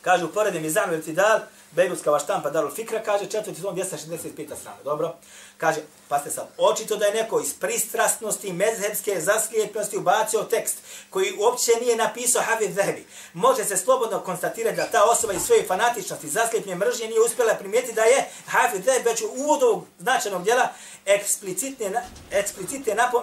Kaže, 0.02 0.24
uporedim 0.24 0.52
poredim 0.52 0.64
Izanu 0.64 0.94
Iltidal, 0.94 1.40
Beirutska 1.70 2.18
štampa 2.18 2.50
Darul 2.50 2.70
Fikra, 2.70 3.02
kaže, 3.02 3.26
četvrti 3.26 3.62
tom 3.62 3.76
265. 3.76 4.56
strana, 4.60 4.78
dobro? 4.84 5.14
Kaže, 5.58 5.80
pa 6.08 6.18
ste 6.18 6.30
sad, 6.30 6.48
očito 6.58 6.96
da 6.96 7.06
je 7.06 7.14
neko 7.14 7.40
iz 7.40 7.54
pristrasnosti, 7.54 8.52
mezhebske 8.52 9.20
zaslijepljenosti 9.20 9.96
ubacio 9.96 10.42
tekst 10.42 10.76
koji 11.10 11.34
uopće 11.38 11.72
nije 11.80 11.96
napisao 11.96 12.42
Hafiz 12.42 12.74
Zahebi. 12.74 13.06
Može 13.32 13.64
se 13.64 13.76
slobodno 13.76 14.20
konstatirati 14.20 14.76
da 14.76 14.90
ta 14.90 15.04
osoba 15.04 15.32
iz 15.32 15.42
svoje 15.42 15.66
fanatičnosti, 15.66 16.28
zaslijepnje 16.28 16.74
mržnje 16.74 17.06
nije 17.06 17.20
uspjela 17.20 17.54
primijeti 17.54 17.92
da 17.92 18.02
je 18.02 18.28
Hafiz 18.46 18.84
Zahebi 18.84 19.08
već 19.08 19.22
u 19.22 19.28
uvodu 19.36 19.82
značajnog 19.98 20.44
djela 20.44 20.68
eksplicitne, 21.06 22.02
eksplicitne 22.30 22.94
napom, 22.94 23.22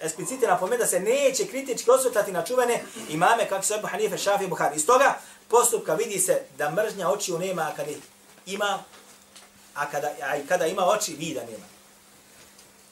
eksplicite 0.00 0.46
napomenu 0.46 0.78
da 0.78 0.86
se 0.86 1.00
neće 1.00 1.46
kritički 1.46 1.90
osvrtati 1.90 2.32
na 2.32 2.44
čuvene 2.44 2.82
imame 3.08 3.48
kako 3.48 3.64
se 3.64 3.74
Ebu 3.74 3.86
Hanife, 3.86 4.18
Šafi 4.18 4.44
i 4.44 4.48
Buhari. 4.48 4.76
Iz 4.76 4.86
toga 4.86 5.18
postupka 5.48 5.94
vidi 5.94 6.18
se 6.18 6.40
da 6.58 6.70
mržnja 6.70 7.08
očiju 7.08 7.38
nema, 7.38 7.62
a 7.62 7.76
kada 7.76 7.90
ima, 8.46 8.82
a 9.74 9.90
kada, 9.90 10.08
a 10.22 10.46
kada 10.48 10.66
ima 10.66 10.86
oči, 10.86 11.14
vida 11.18 11.40
nema. 11.40 11.73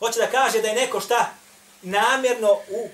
Hoće 0.02 0.18
da 0.18 0.30
kaže 0.30 0.60
da 0.60 0.68
je 0.68 0.74
neko 0.74 1.00
šta 1.00 1.34
namjerno 1.82 2.52
u 2.52 2.88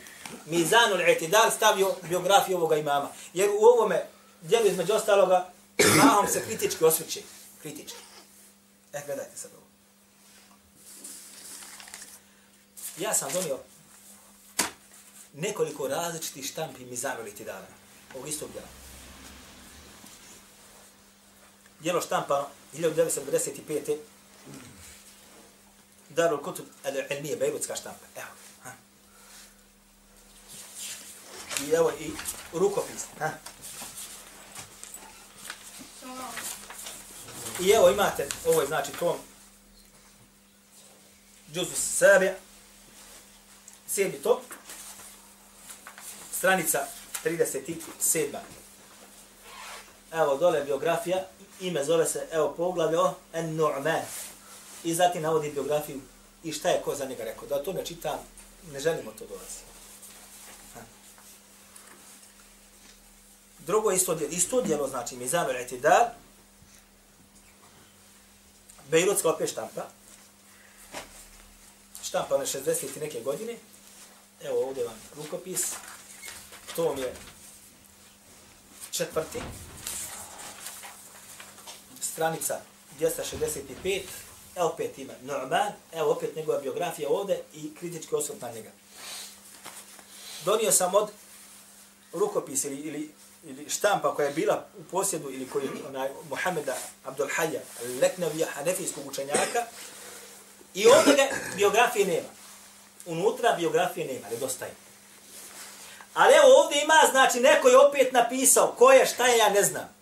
Mizanu 0.47 0.95
al-Itidal 0.95 1.51
stavio 1.57 1.95
biografiju 2.09 2.57
ovoga 2.57 2.77
imama. 2.77 3.09
Jer 3.35 3.51
u 3.51 3.65
ovome 3.65 4.07
djelu 4.43 4.67
između 4.67 4.93
ostaloga 4.93 5.53
imamom 5.79 6.29
se 6.29 6.45
kritički 6.45 6.85
osvrće. 6.85 7.21
Kritički. 7.63 7.99
E, 8.93 9.03
gledajte 9.07 9.37
sad 9.37 9.51
ovo. 9.57 9.67
Ja 12.99 13.15
sam 13.15 13.33
donio 13.33 13.59
nekoliko 15.35 15.89
različitih 15.89 16.47
štampi 16.47 16.85
Mizanu 16.85 17.21
al-Itidala. 17.23 17.67
Ovog 18.15 18.29
istog 18.29 18.53
djela. 18.53 18.69
Djelo 21.81 22.01
štampano 22.01 22.47
1995. 22.75 23.97
Darul 26.09 26.43
Kutub 26.43 26.67
al-Ilmije, 26.85 27.37
Bejrutska 27.37 27.77
štampa. 27.77 28.07
Evo. 28.17 28.29
Ha. 28.63 28.73
I 31.67 31.75
evo 31.75 31.93
i 32.01 32.11
rukopis. 32.53 33.05
Ha. 33.19 33.31
I 37.61 37.71
evo 37.71 37.91
imate, 37.91 38.29
ovo 38.47 38.61
je 38.61 38.67
znači 38.67 38.93
tom 38.93 39.17
Džuzu 41.53 41.75
sebe, 41.75 42.35
sedmi 43.87 44.23
tom, 44.23 44.39
stranica 46.33 46.87
37. 47.25 48.39
Evo 50.13 50.37
dole 50.37 50.65
biografija, 50.65 51.25
ime 51.61 51.85
zove 51.85 52.07
se, 52.07 52.27
evo 52.33 52.55
poglavlje 52.57 52.99
o 52.99 53.15
En-Nu'man. 53.33 54.03
I 54.85 54.95
zatim 54.95 55.23
navodi 55.23 55.51
biografiju 55.51 56.01
i 56.45 56.53
šta 56.53 56.69
je 56.69 56.83
ko 56.85 56.95
za 56.95 57.05
njega 57.05 57.25
rekao. 57.25 57.49
Da 57.49 57.63
to 57.63 57.73
ne 57.73 57.85
čitam, 57.85 58.19
ne 58.73 58.81
želimo 58.81 59.11
to 59.19 59.27
dolazi. 59.27 59.69
Drugo 63.59 63.91
isto 63.91 64.15
djelo, 64.15 64.33
isto 64.33 64.63
djelo 64.63 64.89
znači 64.89 65.17
mi 65.17 65.29
zamerajte 65.29 65.77
da 65.77 66.15
Bejrutska 68.91 69.29
opet 69.31 69.51
štampa. 69.51 69.89
Štampa 72.03 72.39
na 72.39 72.47
60. 72.47 73.01
neke 73.01 73.21
godine. 73.21 73.57
Evo 74.43 74.67
ovdje 74.67 74.85
vam 74.85 74.95
rukopis. 75.17 75.73
To 76.77 76.85
vam 76.85 76.99
je 76.99 77.15
četvrti, 78.91 79.39
stranica 82.01 82.61
265, 83.01 84.03
evo 84.59 84.69
opet 84.69 84.99
ima 84.99 85.13
Norman, 85.23 85.73
evo 85.93 86.11
opet 86.11 86.37
njegova 86.37 86.59
biografija 86.59 87.09
ovde 87.09 87.41
i 87.55 87.75
kritički 87.75 88.15
osvrt 88.15 88.41
na 88.41 88.51
njega. 88.51 88.71
Donio 90.45 90.73
sam 90.73 90.95
od 90.95 91.11
rukopis 92.13 92.65
ili, 92.65 92.77
ili, 92.77 93.11
ili 93.45 93.71
štampa 93.71 94.15
koja 94.15 94.29
je 94.29 94.35
bila 94.35 94.67
u 94.79 94.85
posjedu 94.91 95.31
ili 95.31 95.49
koji 95.49 95.69
onaj 95.89 96.09
Muhameda 96.31 96.77
Abdul 97.05 97.29
Hayya, 97.29 97.61
Leknevija, 98.01 98.47
Hanefijskog 98.55 99.07
učenjaka, 99.07 99.65
i 100.75 100.87
ovdje 100.87 101.15
ga 101.15 101.23
biografije 101.57 102.07
nema. 102.07 102.29
Unutra 103.07 103.53
biografije 103.53 104.07
nema, 104.07 104.29
nedostaje. 104.31 104.75
Ali 106.15 106.35
evo 106.35 106.63
ovdje 106.63 106.83
ima, 106.83 106.95
znači, 107.11 107.41
neko 107.41 107.69
je 107.69 107.79
opet 107.79 108.13
napisao 108.13 108.75
ko 108.79 108.93
je, 108.93 109.07
šta 109.07 109.27
je, 109.27 109.39
ja 109.39 109.49
ne 109.49 109.63
znam. 109.63 109.95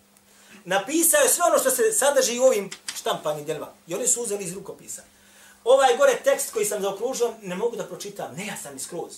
Napisao 0.65 1.21
je 1.21 1.29
sve 1.29 1.45
ono 1.45 1.59
što 1.59 1.71
se 1.71 1.91
sadrži 1.91 2.39
u 2.39 2.43
ovim 2.43 2.69
štampanim 3.07 3.45
djelima. 3.45 3.67
I 3.87 3.95
oni 3.95 4.07
su 4.07 4.21
uzeli 4.21 4.43
iz 4.43 4.53
rukopisa. 4.53 5.01
Ovaj 5.63 5.97
gore 5.97 6.19
tekst 6.23 6.53
koji 6.53 6.65
sam 6.65 6.81
zaokružio, 6.81 7.33
ne 7.41 7.55
mogu 7.55 7.75
da 7.75 7.83
pročitam. 7.83 8.35
Ne, 8.35 8.47
ja 8.47 8.57
sam 8.57 8.75
iskroz. 8.75 9.17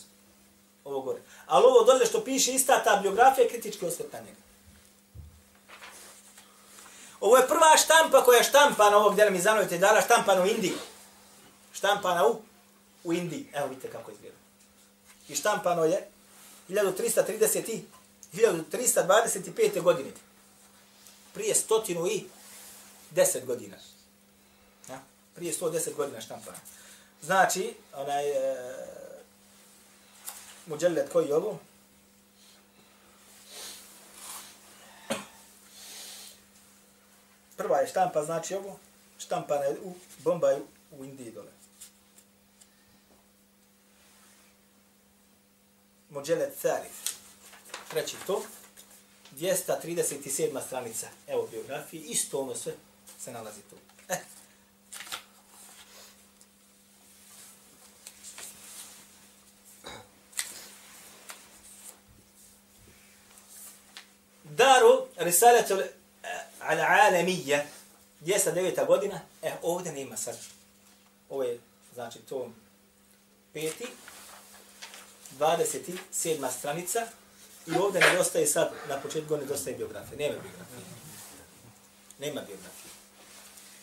Ovo 0.85 1.01
gore. 1.01 1.21
Ali 1.45 1.65
ovo 1.65 1.83
dole 1.83 2.05
što 2.05 2.23
piše 2.23 2.53
ista 2.53 2.83
ta 2.83 2.99
biografija 3.01 3.43
je 3.43 3.49
kritički 3.49 3.85
osvrt 3.85 4.13
na 4.13 4.19
njega. 4.19 4.39
Ovo 7.21 7.37
je 7.37 7.47
prva 7.47 7.77
štampa 7.77 8.23
koja 8.23 8.37
je 8.37 8.43
štampana 8.43 8.97
ovog 8.97 9.15
djela 9.15 9.31
mi 9.31 9.41
zanovite 9.41 9.77
dala 9.77 10.01
štampana 10.01 10.43
u 10.43 10.47
Indiji. 10.47 10.73
Štampana 11.73 12.27
u, 12.27 12.41
u 13.03 13.13
Indiji. 13.13 13.47
Evo 13.53 13.67
vidite 13.67 13.89
kako 13.89 14.11
izgleda. 14.11 14.35
I 15.29 15.35
štampano 15.35 15.85
je 15.85 16.07
1330 16.69 17.69
i 17.69 17.83
1325. 18.33 19.81
godine. 19.81 20.11
Prije 21.33 21.55
stotinu 21.55 22.07
i 22.07 22.25
deset 23.11 23.45
godina. 23.45 23.77
Ja? 24.89 25.01
Prije 25.35 25.53
110 25.53 25.95
godina 25.95 26.21
štampana. 26.21 26.57
Znači, 27.21 27.73
onaj, 27.93 28.29
e, 28.29 28.55
muđellet 30.65 31.11
koji 31.11 31.27
je 31.27 31.35
ovo? 31.35 31.59
Prva 37.57 37.77
je 37.77 37.87
štampa, 37.87 38.23
znači 38.23 38.55
ovo, 38.55 38.79
štampana 39.17 39.63
je 39.63 39.77
u 39.83 39.93
Bombaju 40.17 40.67
u 40.91 41.05
Indiji 41.05 41.31
dole. 41.31 41.51
Muđelet 46.09 46.57
Thalif. 46.61 47.09
Treći 47.89 48.15
to. 48.27 48.41
237. 49.31 50.61
stranica. 50.67 51.07
Evo 51.27 51.47
biografije. 51.51 52.03
Isto 52.03 52.39
ono 52.41 52.55
sve 52.55 52.73
se 53.19 53.31
nalazi 53.31 53.61
tu. 53.69 53.75
E. 54.09 54.13
Eh. 54.13 54.19
Daru 64.43 65.07
Risaletul 65.17 65.83
Al-Alamiyya 66.59 67.63
209. 68.21 68.85
godina. 68.87 69.21
E, 69.41 69.53
ovdje 69.61 69.91
nema 69.91 70.17
sad. 70.17 70.37
Ovo 71.29 71.43
je, 71.43 71.59
znači, 71.93 72.19
to 72.19 72.51
peti, 73.53 73.87
27. 75.39 76.51
stranica 76.51 77.07
i 77.67 77.75
ovdje 77.75 78.01
nedostaje 78.01 78.47
sad, 78.47 78.71
na 78.89 79.01
početku 79.01 79.37
nedostaje 79.37 79.75
biografije. 79.75 80.17
Nema 80.17 80.41
biografije. 80.41 80.81
Nema 82.19 82.41
biografije. 82.41 82.88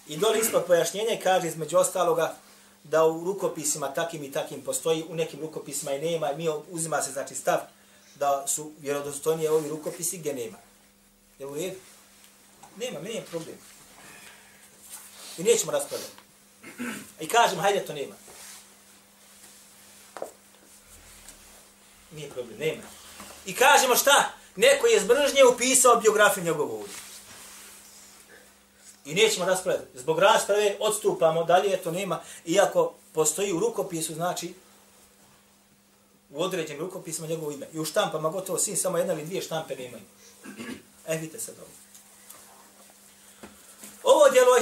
I 0.08 0.16
dole 0.16 0.38
ispod 0.38 0.64
pojašnjenja 0.66 1.18
kaže 1.22 1.48
između 1.48 1.78
ostaloga 1.78 2.36
da 2.84 3.04
u 3.04 3.24
rukopisima 3.24 3.94
takim 3.94 4.24
i 4.24 4.32
takim 4.32 4.62
postoji, 4.62 5.04
u 5.08 5.14
nekim 5.14 5.40
rukopisima 5.40 5.92
i 5.92 6.00
nema, 6.00 6.32
mi 6.32 6.48
uzima 6.70 7.02
se 7.02 7.12
znači 7.12 7.34
stav 7.34 7.58
da 8.14 8.46
su 8.46 8.72
vjerodostojnije 8.80 9.50
ovi 9.50 9.68
rukopisi 9.68 10.18
gdje 10.18 10.34
nema. 10.34 10.58
Je 11.38 11.46
u 11.46 11.54
redu? 11.54 11.76
Nema, 12.76 13.00
nema 13.00 13.26
problem. 13.30 13.56
I 15.38 15.42
nećemo 15.42 15.72
raspravljati. 15.72 16.12
I 17.20 17.28
kažem, 17.28 17.58
hajde, 17.58 17.86
to 17.86 17.92
nema. 17.92 18.14
Nije 22.12 22.30
problem, 22.30 22.58
nema. 22.58 22.82
I 23.46 23.54
kažemo 23.54 23.96
šta? 23.96 24.32
Neko 24.56 24.86
je 24.86 25.00
zbržnje 25.00 25.44
upisao 25.44 26.00
biografiju 26.00 26.44
njegovu 26.44 26.74
ovdje. 26.74 27.05
I 29.06 29.14
nećemo 29.14 29.46
raspravljati. 29.46 29.98
Zbog 29.98 30.18
rasprave 30.18 30.76
odstupamo, 30.80 31.44
dalje 31.44 31.76
to 31.76 31.90
nema. 31.90 32.20
Iako 32.44 32.94
postoji 33.12 33.52
u 33.52 33.60
rukopisu, 33.60 34.14
znači, 34.14 34.54
u 36.30 36.42
određenim 36.42 36.82
rukopisima 36.82 37.26
njegovo 37.26 37.50
ime. 37.50 37.66
I 37.72 37.78
u 37.78 37.84
štampama 37.84 38.28
gotovo 38.28 38.58
sin 38.58 38.76
samo 38.76 38.98
jedna 38.98 39.12
ili 39.12 39.24
dvije 39.24 39.42
štampe 39.42 39.76
nemaju. 39.76 40.02
E, 41.06 41.16
vidite 41.16 41.40
sad 41.40 41.54
ovo. 41.58 41.68
Ovo 44.02 44.30
djelo 44.30 44.56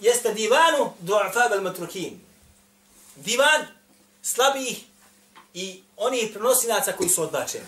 jeste 0.00 0.34
divanu 0.34 0.92
du'afab 1.02 1.52
al-matrukin. 1.52 2.12
Divan 3.16 3.66
slabih 4.22 4.84
i 5.54 5.82
onih 5.96 6.30
prenosilaca 6.32 6.92
koji 6.92 7.08
su 7.08 7.22
odbačeni. 7.22 7.64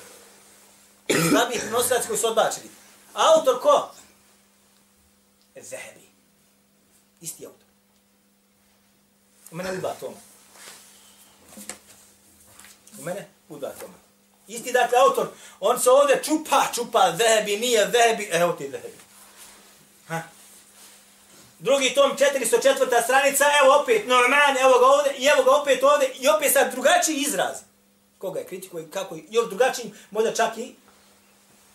Slabih 1.30 1.60
prenosilaca 1.60 2.06
koji 2.08 2.18
su 2.18 2.26
odbačeni. 2.26 2.68
Autor 3.14 3.60
ko? 3.60 3.90
Zahebi. 5.60 6.08
Isti 7.20 7.46
autor. 7.46 7.68
U 9.50 9.56
mene 9.56 9.72
udba 9.72 9.94
toma. 10.00 10.16
U 12.98 13.02
mene 13.02 13.28
udba 13.48 13.68
toma. 13.80 13.94
Isti 14.48 14.72
dakle 14.72 14.98
autor, 14.98 15.28
on 15.60 15.80
se 15.80 15.90
ovdje 15.90 16.22
čupa, 16.24 16.66
čupa, 16.74 17.16
Zahebi, 17.18 17.56
nije 17.56 17.90
Zahebi, 17.92 18.28
e, 18.32 18.36
evo 18.36 18.52
ti 18.52 18.70
Zahebi. 18.70 18.98
Ha? 20.08 20.22
Drugi 21.58 21.94
tom, 21.94 22.10
404. 22.16 23.02
stranica, 23.04 23.44
evo 23.62 23.80
opet 23.82 24.06
Norman, 24.06 24.56
evo 24.60 24.78
ga 24.78 24.86
ovdje, 24.86 25.12
i 25.18 25.26
evo 25.26 25.42
ga 25.42 25.50
opet 25.50 25.82
ovdje, 25.82 26.08
i 26.20 26.28
opet 26.28 26.52
sad 26.52 26.72
drugačiji 26.72 27.16
izraz. 27.16 27.56
Koga 28.18 28.40
je 28.40 28.46
kritikuje, 28.46 28.90
kako 28.90 29.14
je, 29.14 29.24
još 29.30 29.48
drugačiji, 29.48 29.92
možda 30.10 30.34
čak 30.34 30.58
i 30.58 30.74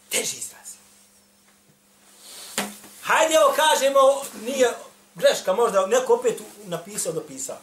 teži 0.10 0.38
izraz. 0.38 0.67
Hajde, 3.08 3.34
evo 3.34 3.54
kažemo, 3.56 4.00
nije 4.46 4.74
greška, 5.16 5.54
možda 5.54 5.86
neko 5.86 6.14
opet 6.14 6.42
napisao, 6.66 7.14
dopisao. 7.14 7.58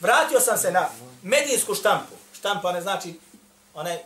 Vratio 0.00 0.40
sam 0.40 0.58
se 0.58 0.72
na 0.72 0.88
medijsku 1.22 1.74
štampu. 1.74 2.14
Štampa 2.38 2.72
ne 2.72 2.82
znači 2.82 3.14
onaj 3.74 3.98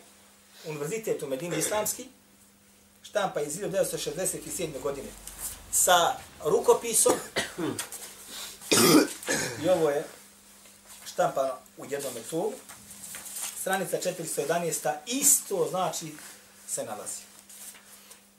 univerzitet 0.65 1.23
u 1.23 1.27
Medini 1.27 1.59
islamski. 1.59 2.07
Štampa 3.03 3.41
iz 3.41 3.57
1967. 3.57 4.81
godine. 4.83 5.09
Sa 5.73 6.15
rukopisom. 6.45 7.13
I 9.65 9.69
ovo 9.69 9.91
je 9.91 10.05
štampa 11.05 11.59
u 11.77 11.85
jednom 11.85 12.13
tomu. 12.31 12.53
Stranica 13.61 13.97
411. 13.97 14.95
Isto 15.07 15.67
znači 15.71 16.13
se 16.69 16.85
nalazi. 16.85 17.21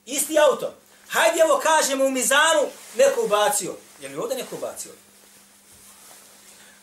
Isti 0.06 0.38
autor. 0.38 0.81
Hajde 1.12 1.40
evo 1.40 1.60
kažemo 1.62 2.04
u 2.04 2.10
mizanu 2.10 2.68
neko 2.96 3.24
ubacio. 3.24 3.76
Je 4.00 4.08
li 4.08 4.16
ovdje 4.16 4.36
neko 4.36 4.56
ubacio? 4.56 4.92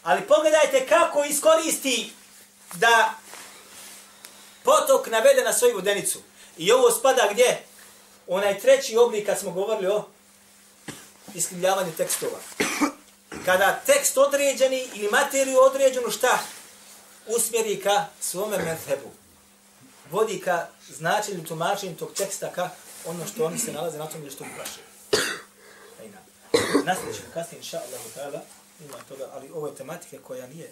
Ali 0.04 0.28
pogledajte 0.28 0.88
kako 0.88 1.24
iskoristi 1.24 2.14
da 2.74 3.14
potok 4.64 5.08
navede 5.08 5.44
na 5.44 5.54
svoju 5.54 5.76
vodenicu. 5.76 6.20
I 6.58 6.72
ovo 6.72 6.92
spada 6.92 7.30
gdje? 7.32 7.64
Onaj 8.28 8.60
treći 8.60 8.98
oblik 8.98 9.26
kad 9.26 9.40
smo 9.40 9.52
govorili 9.52 9.88
o 9.88 10.06
iskrivljavanju 11.34 11.92
tekstova. 11.98 12.40
Kada 13.46 13.82
tekst 13.86 14.18
određeni 14.18 14.88
ili 14.94 15.10
materiju 15.12 15.60
određenu 15.60 16.12
šta? 16.12 16.40
Usmjeri 17.28 17.82
ka 17.82 18.06
svome 18.22 18.58
methebu. 18.58 19.12
Vodi 20.12 20.42
ka 20.42 20.68
značenju 20.90 21.44
tumačenju 21.44 21.96
tog 21.96 22.14
teksta 22.14 22.52
ka 22.56 22.70
ono 23.06 23.28
što 23.28 23.46
oni 23.46 23.60
se 23.60 23.74
nalaze 23.74 23.98
na 23.98 24.08
tom 24.08 24.24
je 24.24 24.32
što 24.32 24.44
uprašaju. 24.44 24.86
Nastavit 26.86 27.16
ćemo 27.16 27.28
kasnije, 27.34 27.60
inša 27.60 27.80
Allah, 28.24 28.42
ima 28.80 28.98
toga, 29.10 29.30
ali 29.34 29.52
ovo 29.52 29.68
je 29.68 29.76
tematike 29.76 30.18
koja 30.18 30.48
nije 30.48 30.72